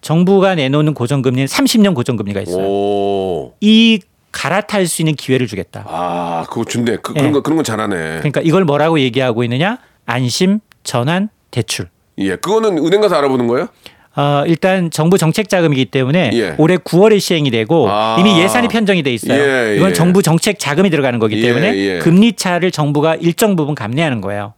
[0.00, 2.66] 정부가 내놓는 고정금리는 30년 고정금리가 있어요.
[2.66, 3.54] 오.
[3.60, 4.00] 이
[4.32, 5.84] 갈아탈 수 있는 기회를 주겠다.
[5.86, 6.96] 아, 그거 준대.
[6.96, 7.32] 그, 그런 예.
[7.32, 7.96] 거 그런 건 잘하네.
[8.18, 9.78] 그러니까 이걸 뭐라고 얘기하고 있느냐?
[10.06, 11.88] 안심, 전환, 대출.
[12.18, 13.68] 예, 그거는 은행 가서 알아보는 거예요?
[14.14, 16.54] 어, 일단 정부 정책 자금이기 때문에 예.
[16.58, 18.16] 올해 9월에 시행이 되고 아.
[18.20, 19.40] 이미 예산이 편정이 돼 있어요.
[19.40, 19.92] 예, 이건 예.
[19.94, 21.98] 정부 정책 자금이 들어가는 거기 예, 때문에 예.
[21.98, 24.54] 금리 차를 정부가 일정 부분 감내하는 거예요.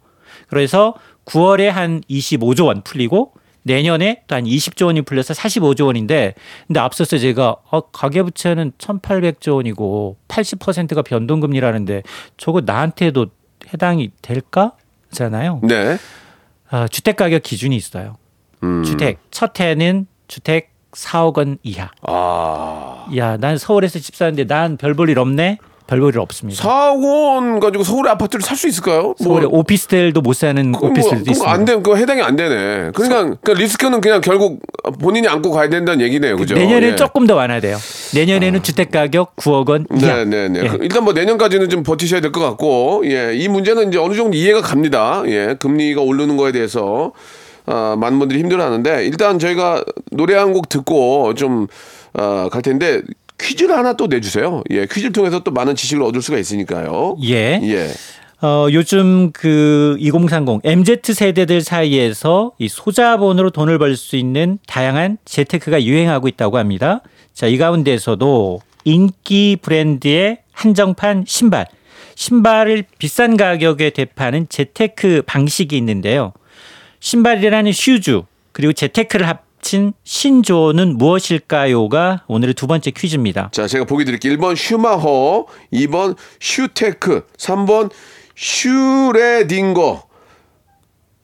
[0.48, 0.94] 그래서
[1.26, 6.34] 9월에 한 25조 원 풀리고 내년에 또 한 20조 원이 풀려서 45조 원인데
[6.66, 12.02] 근데 앞서서 제가 어, 가계부채는 1,800조 원이고 80%가 변동금리라는데
[12.36, 13.26] 저거 나한테도
[13.72, 15.60] 해당이 될까?잖아요.
[15.62, 15.96] 네.
[16.68, 18.16] 아, 주택 가격 기준이 있어요.
[18.62, 18.82] 음.
[18.84, 21.90] 주택 첫 해는 주택 4억 원 이하.
[22.02, 23.06] 아.
[23.16, 25.58] 야, 난 서울에서 집 사는데 난 별 볼 일 없네.
[25.86, 26.62] 별볼일 없습니다.
[26.66, 29.14] 4억 원 가지고 서울의 아파트를 살 수 있을까요?
[29.22, 31.52] 서울에 오피스텔도 못 사는 뭐, 오피스텔도 그거 있습니다.
[31.52, 32.92] 안 되면 그거 해당이 안 되네.
[32.94, 34.60] 그러니까, 그러니까 리스크는 그냥 결국
[34.98, 36.38] 본인이 안고 가야 된다는 얘기네요.
[36.38, 36.54] 그죠?
[36.54, 36.96] 내년에는 예.
[36.96, 37.76] 조금 더 완화돼요.
[38.14, 40.16] 내년에는 주택 가격 9억 원 이하.
[40.16, 40.60] 네, 네, 네.
[40.64, 40.68] 예.
[40.68, 44.34] 그 일단 뭐 내년까지는 좀 버티셔야 될 것 같고, 예, 이 문제는 이제 어느 정도
[44.38, 45.22] 이해가 갑니다.
[45.26, 47.12] 예, 금리가 오르는 거에 대해서
[47.66, 51.66] 아, 많은 분들이 힘들어하는데 일단 저희가 노래 한 곡 듣고 좀
[52.12, 53.02] 아, 갈 텐데
[53.40, 54.62] 퀴즈를 하나 또 내주세요.
[54.70, 57.16] 예, 퀴즈를 통해서 또 많은 지식을 얻을 수가 있으니까요.
[57.24, 57.60] 예.
[57.62, 57.88] 예.
[58.42, 65.82] 어, 요즘 그 2030 MZ 세대들 사이에서 이 소자본으로 돈을 벌 수 있는 다양한 재테크가
[65.84, 67.00] 유행하고 있다고 합니다.
[67.32, 71.66] 자, 이 가운데서도 인기 브랜드의 한정판 신발,
[72.16, 76.32] 신발을 비싼 가격에 되파는 재테크 방식이 있는데요.
[77.04, 83.50] 신발이라는 shoes 그리고 재테크를 합친 신조어는 무엇일까요가 오늘의 두 번째 퀴즈입니다.
[83.52, 84.34] 자, 제가 보기 드릴게요.
[84.34, 87.90] 1번 슈마허, 2번 슈테크, 3번
[88.34, 90.02] 슈레딩거.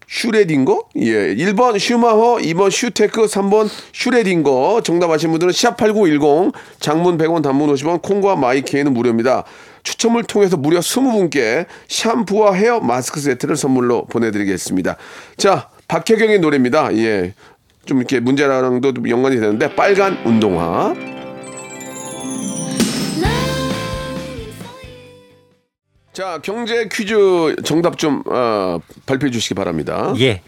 [0.06, 0.88] 슈레딩거?
[0.96, 1.34] 예.
[1.34, 4.82] 1번 슈마허, 2번 슈테크, 3번 슈레딩거.
[4.84, 9.44] 정답 아신 분들은 샵8910, 장문 100원, 단문 50원, 콩과 마이케이는 무료입니다.
[9.82, 14.96] 추첨을 통해서 무려 20분께 샴푸와 헤어 마스크 세트를 선물로 보내드리겠습니다.
[15.36, 16.94] 자, 박혜경의 노래입니다.
[16.96, 17.34] 예.
[17.86, 20.94] 좀 이렇게 문제랑도 좀 연관이 되는데, 빨간 운동화.
[26.12, 30.12] 자, 경제 퀴즈 정답 좀 어, 발표해 주시기 바랍니다.
[30.18, 30.42] 예.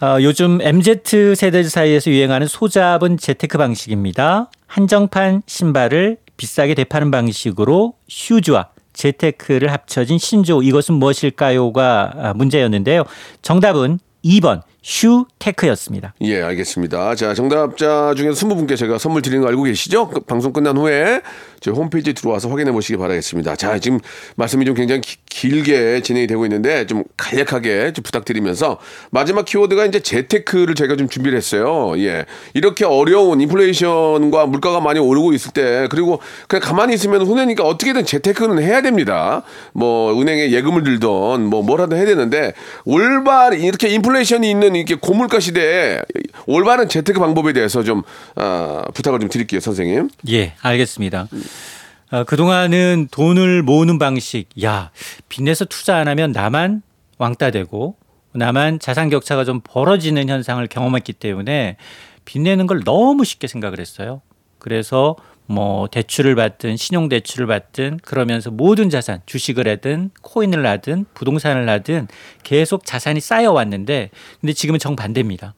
[0.00, 4.50] 어, 요즘 MZ 세대 사이에서 유행하는 소잡은 재테크 방식입니다.
[4.66, 13.04] 한정판 신발을 비싸게 되파는 방식으로 슈즈와 재테크를 합쳐진 신조 이것은 무엇일까요가 아, 문제였는데요.
[13.42, 16.14] 정답은 2번 슈테크였습니다.
[16.22, 17.14] 예, 알겠습니다.
[17.14, 20.08] 자, 정답자 중에서 20분께 제가 선물 드리는 거 알고 계시죠?
[20.08, 21.20] 그 방송 끝난 후에
[21.60, 23.56] 저희 홈페이지에 들어와서 확인해 보시기 바라겠습니다.
[23.56, 23.98] 자, 지금
[24.36, 28.78] 말씀이 좀 굉장히 기- 길게 진행이 되고 있는데 좀 간략하게 좀 부탁드리면서
[29.10, 31.94] 마지막 키워드가 이제 재테크를 제가 좀 준비를 했어요.
[31.98, 32.24] 예.
[32.54, 38.62] 이렇게 어려운 인플레이션과 물가가 많이 오르고 있을 때 그리고 그냥 가만히 있으면 손해니까 어떻게든 재테크는
[38.62, 39.42] 해야 됩니다.
[39.72, 42.52] 뭐 은행에 예금을 들던 뭐 뭐라도 해야 되는데
[42.84, 46.00] 올바른 이렇게 인플레이션이 있는 이렇게 고물가 시대에
[46.46, 48.02] 올바른 재테크 방법에 대해서 좀
[48.34, 50.08] 아, 부탁을 좀 드릴게요, 선생님.
[50.30, 51.28] 예, 알겠습니다.
[52.10, 54.90] 어, 그동안은 돈을 모으는 방식, 야,
[55.28, 56.82] 빚내서 투자 안 하면 나만
[57.18, 57.96] 왕따 되고,
[58.32, 61.76] 나만 자산 격차가 좀 벌어지는 현상을 경험했기 때문에
[62.24, 64.22] 빚내는 걸 너무 쉽게 생각을 했어요.
[64.58, 65.16] 그래서
[65.46, 72.08] 뭐 대출을 받든 신용 대출을 받든 그러면서 모든 자산 주식을 하든 코인을 하든 부동산을 하든
[72.42, 75.54] 계속 자산이 쌓여 왔는데 근데 지금은 정반대입니다.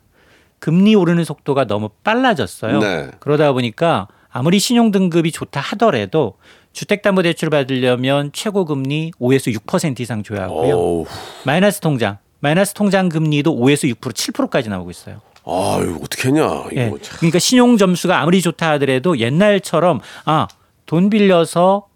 [0.61, 2.79] 금리 오르는 속도가 너무 빨라졌어요.
[2.79, 3.11] 네.
[3.19, 6.35] 그러다 보니까 아무리 신용 등급이 좋다 하더라도
[6.73, 11.05] 주택담보대출을 받으려면 최고 금리 5에서 6% 이상 줘야 하고요.
[11.45, 15.21] 마이너스 통장, 마이너스 통장 금리도 5에서 6% 7%까지 나오고 있어요.
[15.45, 16.43] 아유, 어떻게 했냐.
[16.45, 16.91] 이거 예.
[17.03, 17.17] 참.
[17.19, 20.47] 그러니까 신용 점수가 아무리 좋다 하더라도 옛날처럼 아,
[20.87, 21.89] 돈 빌려서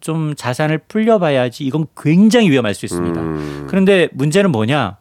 [0.00, 3.20] 좀 자산을 불려봐야지 이건 굉장히 위험할 수 있습니다.
[3.20, 3.66] 음.
[3.68, 4.96] 그런데 문제는 뭐냐?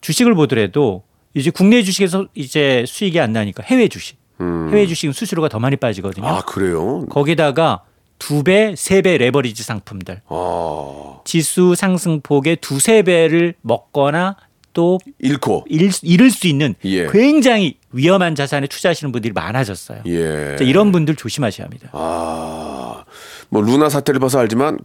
[0.00, 1.02] 주식을 보더라도
[1.34, 4.23] 이제 국내 주식에서 이제 수익이 안 나니까 해외 주식.
[4.40, 6.26] 해외 주식은 수수료가 더 많이 빠지거든요.
[6.26, 6.28] 음.
[6.28, 7.06] 아, 그래요?
[7.06, 7.82] 거기다가
[8.18, 10.20] 두 배, 세 배 레버리지 상품들.
[10.28, 14.36] 아, 지수 상승폭의 두세 배를 먹거나
[14.72, 15.66] 또 잃고.
[15.68, 17.06] 잃, 잃을 수 있는 예.
[17.08, 20.00] 굉장히 위험한 자산에 투자하시는 분들이 많아졌어요.
[20.06, 20.56] 예.
[20.56, 21.90] 자, 이런 분들 조심하셔야 합니다.
[21.92, 23.04] 아,
[23.50, 24.78] 뭐 루나 사태를 봐서 알지만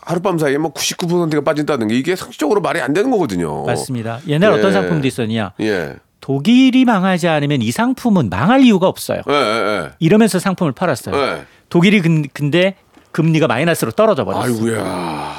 [0.00, 3.64] 하룻밤 사이에 뭐 99%가 빠진다는 게 이게 상식적으로 말이 안 되는 거거든요.
[3.64, 4.20] 맞습니다.
[4.28, 4.58] 옛날 예.
[4.58, 5.52] 어떤 상품도 있었냐?
[5.60, 5.96] 예.
[6.24, 9.20] 독일이 망하지 않으면 이 상품은 망할 이유가 없어요.
[9.28, 11.14] 예, 예, 이러면서 상품을 팔았어요.
[11.14, 11.20] 예.
[11.20, 11.44] 예.
[11.68, 12.76] 독일이 근, 근데
[13.12, 14.54] 금리가 마이너스로 떨어져 버렸어요.
[14.54, 15.34] 아이고야.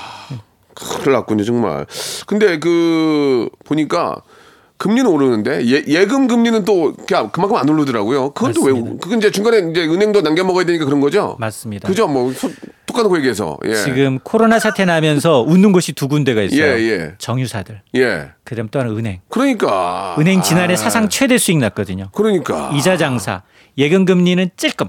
[0.76, 1.88] 큰일 났군요, 정말.
[2.28, 4.18] 근데 그 보니까
[4.78, 8.32] 금리는 오르는데 예, 예금 금리는 또 그냥 그만큼 안 오르더라고요.
[8.32, 8.74] 그건 또 왜?
[8.74, 11.38] 그건 이제 중간에 이제 은행도 남겨 먹어야 되니까 그런 거죠.
[11.40, 11.88] 맞습니다.
[11.88, 12.08] 그죠?
[12.08, 12.52] 뭐 소-
[12.86, 13.58] 똑같은 얘기해서.
[13.66, 13.74] 예.
[13.76, 16.62] 지금 코로나 사태 나면서 웃는 곳이 두 군데가 있어요.
[16.62, 17.12] 예, 예.
[17.18, 17.82] 정유사들.
[17.96, 18.32] 예.
[18.44, 19.22] 그다음 또 하나 은행.
[19.30, 20.16] 그러니까.
[20.20, 22.10] 은행 지난해 아, 사상 최대 수익 났거든요.
[22.14, 22.72] 그러니까.
[22.76, 23.44] 이자 장사.
[23.78, 24.88] 예금 금리는 찔끔.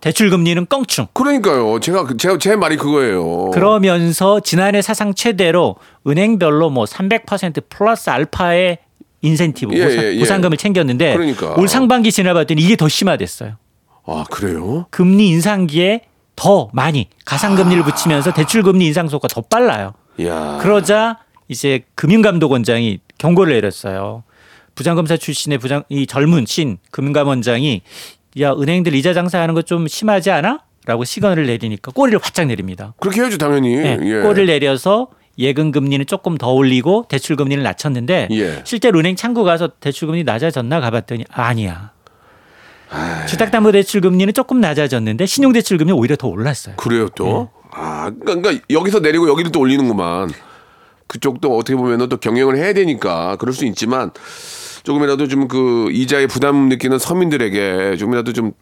[0.00, 1.08] 대출 금리는 껑충.
[1.12, 1.78] 그러니까요.
[1.80, 3.50] 제가 그- 제가 제 말이 그거예요.
[3.50, 8.78] 그러면서 지난해 사상 최대로 은행별로 뭐 300% 플러스 알파의
[9.22, 10.18] 인센티브 예, 보상, 예, 예.
[10.18, 11.54] 보상금을 챙겼는데 그러니까.
[11.58, 13.56] 올 상반기 지나봤더니 이게 더 심화됐어요.
[14.06, 14.86] 아 그래요?
[14.90, 16.02] 금리 인상기에
[16.36, 19.92] 더 많이 가상금리를 붙이면서 대출 금리 인상 속도가 더 빨라요.
[20.24, 20.58] 야.
[20.62, 24.22] 그러자 이제 금융감독원장이 경고를 내렸어요.
[24.74, 27.82] 부장검사 출신의 부장 이 젊은 신 금융감원장이
[28.38, 30.60] 야 은행들 이자 장사하는 거 좀 심하지 않아?
[30.86, 32.94] 라고 시간을 내리니까 꼬리를 활짝 내립니다.
[33.00, 33.76] 그렇게 해야죠 당연히.
[33.76, 34.22] 네, 예.
[34.22, 38.62] 꼬리를 내려서 예금 금리는 조금 더 올리고 대출 금리를 낮췄는데 예.
[38.64, 41.92] 실제로 은행 창구 가서 대출 금리 낮아졌나 가봤더니 아니야.
[43.28, 46.76] 주택담보대출 금리는 조금 낮아졌는데 신용대출 금리 는 오히려 더 올랐어요.
[46.76, 47.48] 그래요 또.
[47.54, 47.60] 예.
[47.72, 50.30] 아 그러니까, 그러니까 여기서 내리고 여기를 또 올리는구만.
[51.06, 54.12] 그쪽도 어떻게 보면 또 경영을 해야 되니까 그럴 수 있지만
[54.82, 58.52] 조금이라도 좀 그 이자의 부담 느끼는 서민들에게 조금이라도 좀,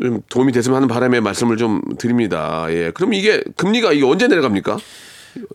[0.00, 2.66] 좀 도움이 됐으면 하는 바람에 말씀을 좀 드립니다.
[2.70, 2.90] 예.
[2.92, 4.78] 그럼 이게 금리가 이게 언제 내려갑니까?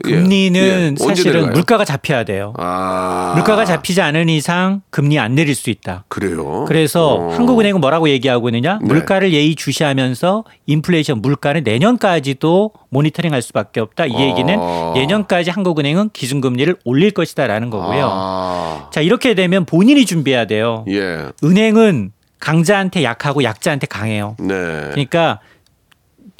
[0.07, 0.11] 예.
[0.11, 0.87] 금리는 예.
[0.87, 1.53] 언제 사실은 내려가요?
[1.53, 2.53] 물가가 잡혀야 돼요.
[2.57, 3.33] 아.
[3.35, 6.05] 물가가 잡히지 않은 이상 금리 안 내릴 수 있다.
[6.07, 6.65] 그래요.
[6.67, 7.29] 그래서 어.
[7.29, 8.79] 한국은행은 뭐라고 얘기하고 있느냐?
[8.81, 8.87] 네.
[8.87, 14.05] 물가를 예의 주시하면서 인플레이션 물가는 내년까지도 모니터링할 수밖에 없다.
[14.05, 14.93] 이 얘기는 어.
[14.95, 18.09] 내년까지 한국은행은 기준금리를 올릴 것이다라는 거고요.
[18.11, 18.89] 아.
[18.91, 20.85] 자 이렇게 되면 본인이 준비해야 돼요.
[20.89, 21.27] 예.
[21.43, 24.35] 은행은 강자한테 약하고 약자한테 강해요.
[24.39, 24.53] 네.
[24.91, 25.39] 그러니까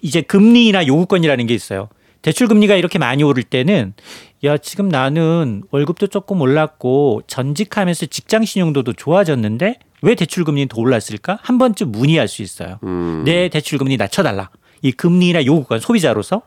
[0.02, 1.89] 이제 금리나 요구권이라는 게 있어요.
[2.25, 3.93] 대출 금리가 이렇게 많이 오를 때는
[4.45, 11.38] 야 지금 나는 월급도 조금 올랐고 전직하면서 직장 신용도도 좋아졌는데 왜 대출 금리는 더 올랐을까?
[11.43, 12.79] 한 번쯤 문의할 수 있어요.
[12.81, 13.21] 음.
[13.27, 14.49] 내 대출 금리 낮춰달라.
[14.81, 16.41] 이 금리나 요구권 소비자로서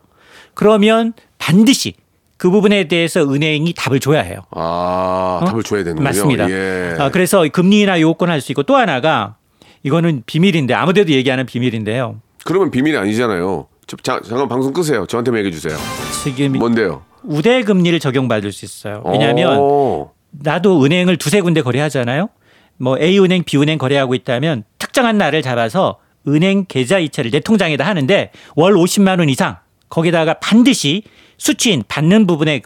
[0.55, 1.95] 그러면 반드시
[2.39, 4.41] 그 부분에 대해서 은행이 답을 줘야 해요.
[4.51, 5.45] 아, 어?
[5.47, 6.03] 답을 줘야 되는군요.
[6.03, 6.51] 맞습니다.
[6.51, 6.97] 예.
[6.99, 9.37] 아, 그래서 금리나 요건 할 수 있고 또 하나가
[9.85, 12.21] 이거는 비밀인데 아무데도 얘기 하는 비밀인데요.
[12.45, 13.69] 그러면 비밀이 아니잖아요.
[13.89, 15.07] 저, 자, 잠깐 방송 끄세요.
[15.07, 15.77] 저한테만 얘기해 주세요.
[16.23, 17.03] 지금 뭔데요?
[17.25, 19.03] 우대 금리를 적용받을 수 있어요.
[19.07, 20.11] 왜냐하면 오.
[20.31, 22.29] 나도 은행을 두세 군데 거래하잖아요.
[22.77, 25.99] 뭐 A 은행, B 은행 거래하고 있다면 특정한 날을 잡아서
[26.29, 29.57] 은행 계좌 이체를 내 통장에다 하는데 월 50만 원 이상
[29.89, 31.03] 거기다가 반드시
[31.39, 32.61] 수취인 받는 부분에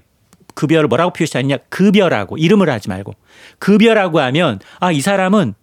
[0.55, 3.15] 급여를 뭐라고 표시하느냐 급여라고 이름을 하지 말고
[3.61, 5.55] 급여라고 하면 아 이 사람은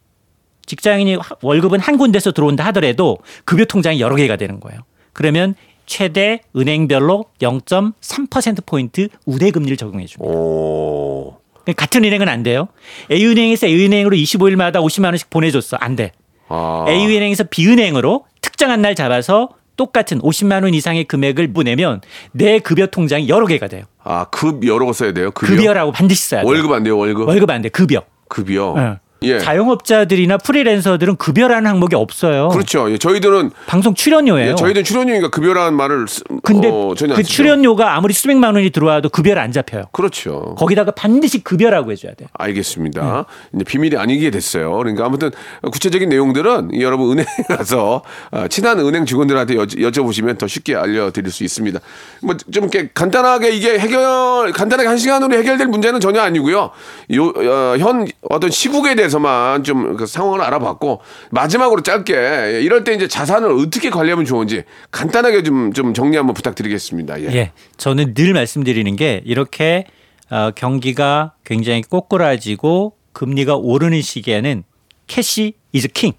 [0.65, 4.81] 직장인이 하- 월급은 한 군데서 들어온다 하더라도 급여 통장이 여러 개가 되는 거예요.
[5.19, 5.53] 그러면
[5.85, 10.33] 최대 은행별로 0.3% 포인트 우대 금리를 적용해 줍니다.
[10.33, 11.35] 오.
[11.75, 12.69] 같은 은행은 안 돼요.
[13.11, 15.75] A은행에서 A은행으로 25일마다 50만 원씩 보내줬어.
[15.75, 16.13] 안 돼.
[16.47, 16.85] 아.
[16.87, 21.99] A은행에서 B은행으로 특정한 날 잡아서 똑같은 50만 원 이상의 금액을 보내면
[22.31, 23.83] 내 급여 통장이 여러 개가 돼요.
[24.01, 25.31] 아, 급 여러 거 써야 돼요?
[25.31, 25.53] 급여?
[25.53, 26.49] 급여 라고 반드시 써야 돼요.
[26.49, 27.27] 월급 안 돼요, 월급?
[27.27, 27.67] 월급 안 돼.
[27.67, 28.03] 급여.
[28.29, 28.73] 급여.
[28.77, 29.08] 예.
[29.23, 29.39] 예.
[29.39, 32.49] 자영업자들이나 프리랜서들은 급여라는 항목이 없어요.
[32.49, 32.91] 그렇죠.
[32.91, 34.51] 예, 저희들은 방송 출연료예요.
[34.51, 37.23] 예, 저희들은 출연료니까 급여라는 말을 쓰, 근데 어, 그.
[37.23, 39.85] 출연료가 아무리 수백만 원이 들어와도 급여를 안 잡혀요.
[39.91, 40.55] 그렇죠.
[40.57, 42.27] 거기다가 반드시 급여라고 해줘야 돼요.
[42.33, 43.25] 알겠습니다.
[43.55, 44.75] 이제 비밀이 아니게 됐어요.
[44.77, 45.31] 그러니까 아무튼
[45.71, 47.27] 구체적인 내용들은 여러분 은행에
[47.57, 51.79] 가서 어, 친한 은행 직원들한테 여, 여쭤 보시면 더 쉽게 알려드릴 수 있습니다.
[52.21, 56.71] 뭐 좀 이렇게 간단하게 이게 해결 간단하게 한 시간으로 해결될 문제는 전혀 아니고요.
[57.15, 62.83] 요, 어, 현 어떤 시국에 대해서 만 좀 그 상황을 알아봤고 마지막으로 짧게 예, 이럴
[62.83, 67.21] 때 이제 자산을 어떻게 관리하면 좋은지 간단하게 좀 좀 정리 한번 부탁드리겠습니다.
[67.21, 67.25] 예.
[67.33, 69.85] 예, 저는 늘 말씀드리는 게 이렇게
[70.29, 74.63] 어, 경기가 굉장히 꼬꾸라지고 금리가 오르는 시기에는
[75.07, 76.13] Cash is king.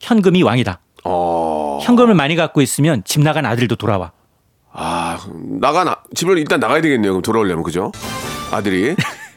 [0.00, 0.80] 현금이 왕이다.
[1.04, 1.78] 어.
[1.82, 4.12] 현금을 많이 갖고 있으면 집 나간 아들도 돌아와.
[4.72, 5.18] 아,
[5.60, 7.12] 나가, 나, 집을 일단 나가야 되겠네요.
[7.12, 7.92] 그럼 돌아오려면, 그죠?
[8.52, 8.94] 아들이.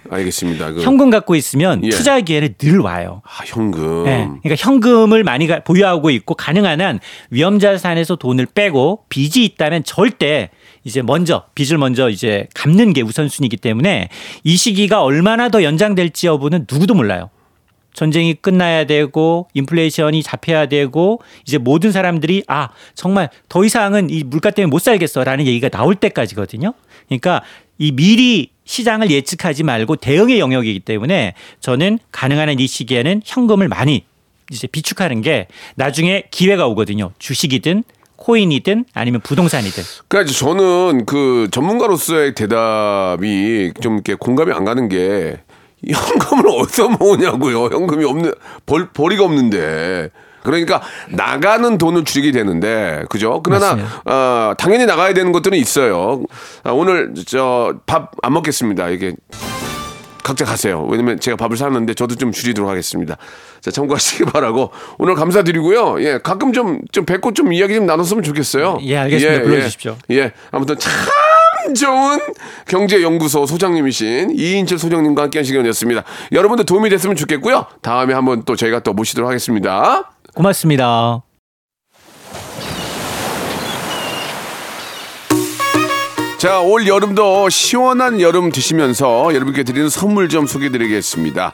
[0.09, 0.71] 알겠습니다.
[0.73, 1.89] 그, 현금 갖고 있으면 예.
[1.89, 3.21] 투자기에는 늘 와요.
[3.25, 4.05] 아, 현금.
[4.07, 9.83] 예, 그러니까 현금을 많이 가- 보유하고 있고 가능한 한 위험 자산에서 돈을 빼고 빚이 있다면
[9.83, 10.49] 절대
[10.83, 14.09] 이제 먼저 빚을 먼저 이제 갚는 게 우선순위이기 때문에
[14.43, 17.29] 이 시기가 얼마나 더 연장될지 여부는 누구도 몰라요.
[17.93, 24.51] 전쟁이 끝나야 되고 인플레이션이 잡혀야 되고 이제 모든 사람들이 아 정말 더 이상은 이 물가
[24.51, 26.73] 때문에 못 살겠어라는 얘기가 나올 때까지거든요.
[27.07, 27.41] 그러니까
[27.77, 34.03] 이 미리 시장을 예측하지 말고 대응의 영역이기 때문에 저는 가능한 한 이 시기에는 현금을 많이
[34.51, 37.11] 이제 비축하는 게 나중에 기회가 오거든요.
[37.17, 37.83] 주식이든
[38.17, 39.83] 코인이든 아니면 부동산이든.
[40.07, 45.39] 그러니까 저는 그 전문가로서의 대답이 좀 이렇게 공감이 안 가는 게
[45.87, 47.69] 현금을 어디서 모으냐고요.
[47.71, 48.33] 현금이 없는,
[48.67, 50.09] 벌, 벌이가 없는데.
[50.43, 53.41] 그러니까 나가는 돈을 줄이게 되는데 그죠?
[53.43, 53.77] 그러나.
[54.05, 56.23] 어, 당연히 나가야 되는 것들은 있어요.
[56.63, 58.89] 아, 오늘 저 밥 안 먹겠습니다.
[58.89, 59.15] 이게
[60.23, 60.85] 각자 가세요.
[60.89, 63.17] 왜냐면 제가 밥을 사는데 저도 좀 줄이도록 하겠습니다.
[63.61, 66.01] 자, 참고하시기 바라고 오늘 감사드리고요.
[66.03, 68.79] 예, 가끔 좀, 좀 뵙고 좀 이야기 좀 나눴으면 좋겠어요.
[68.83, 69.43] 예, 알겠습니다.
[69.43, 69.95] 불러주십시오.
[70.11, 70.31] 예, 예.
[70.51, 70.93] 아무튼 참
[71.75, 72.19] 좋은
[72.67, 76.03] 경제연구소 소장님이신 이인철 소장님과 함께 한 시간이었습니다.
[76.31, 77.65] 여러분들 도움이 됐으면 좋겠고요.
[77.81, 80.11] 다음에 한번 또 저희가 또 모시도록 하겠습니다.
[80.39, 81.21] 고맙습니다.
[86.37, 91.53] 자, 올 여름도 시원한 여름 드시면서 여러분께 드리는 선물 좀 소개해 드리겠습니다.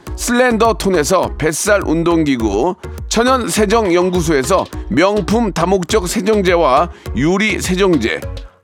[0.21, 2.75] 슬렌더 톤에서 뱃살 운동기구
[3.09, 8.21] 천연 세정 연구소에서 명품 다목적 세정제와 유리 세정제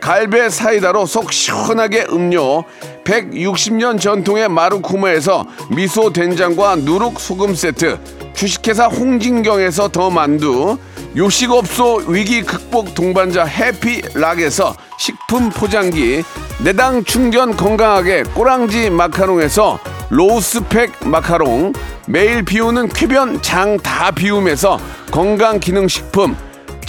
[0.00, 2.64] 갈배 사이다로 속 시원하게 음료.
[3.04, 7.98] 160년 전통의 마루코메에서 미소 된장과 누룩 소금 세트.
[8.34, 10.78] 주식회사 홍진경에서 더 만두.
[11.16, 16.22] 요식업소 위기 극복 동반자 해피락에서 식품 포장기.
[16.62, 19.78] 내당 충전 건강하게 꼬랑지 마카롱에서
[20.10, 21.72] 로스팩 마카롱.
[22.06, 24.78] 매일 비우는 쾌변 장 다 비움에서
[25.12, 26.36] 건강기능식품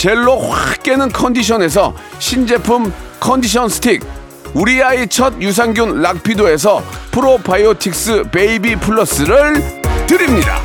[0.01, 4.03] 젤로 확 깨는 컨디션에서 신제품 컨디션 스틱
[4.55, 6.81] 우리 아이 첫 유산균 락피도에서
[7.11, 9.61] 프로바이오틱스 베이비 플러스를
[10.07, 10.59] 드립니다.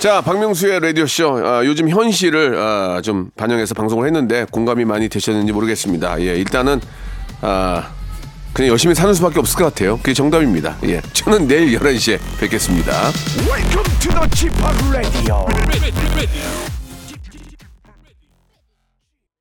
[0.00, 1.46] 자, 박명수의 라디오쇼.
[1.46, 6.20] 아, 요즘 현실을 아, 좀 반영해서 방송을 했는데 공감이 많이 되셨는지 모르겠습니다.
[6.20, 6.82] 예, 일단은
[7.40, 7.88] 아,
[8.52, 9.96] 그냥 열심히 사는 수밖에 없을 것 같아요.
[9.98, 10.76] 그게 정답입니다.
[10.84, 12.92] 예, 저는 내일 11시에 뵙겠습니다.
[13.48, 14.10] Welcome to
[16.14, 16.81] the.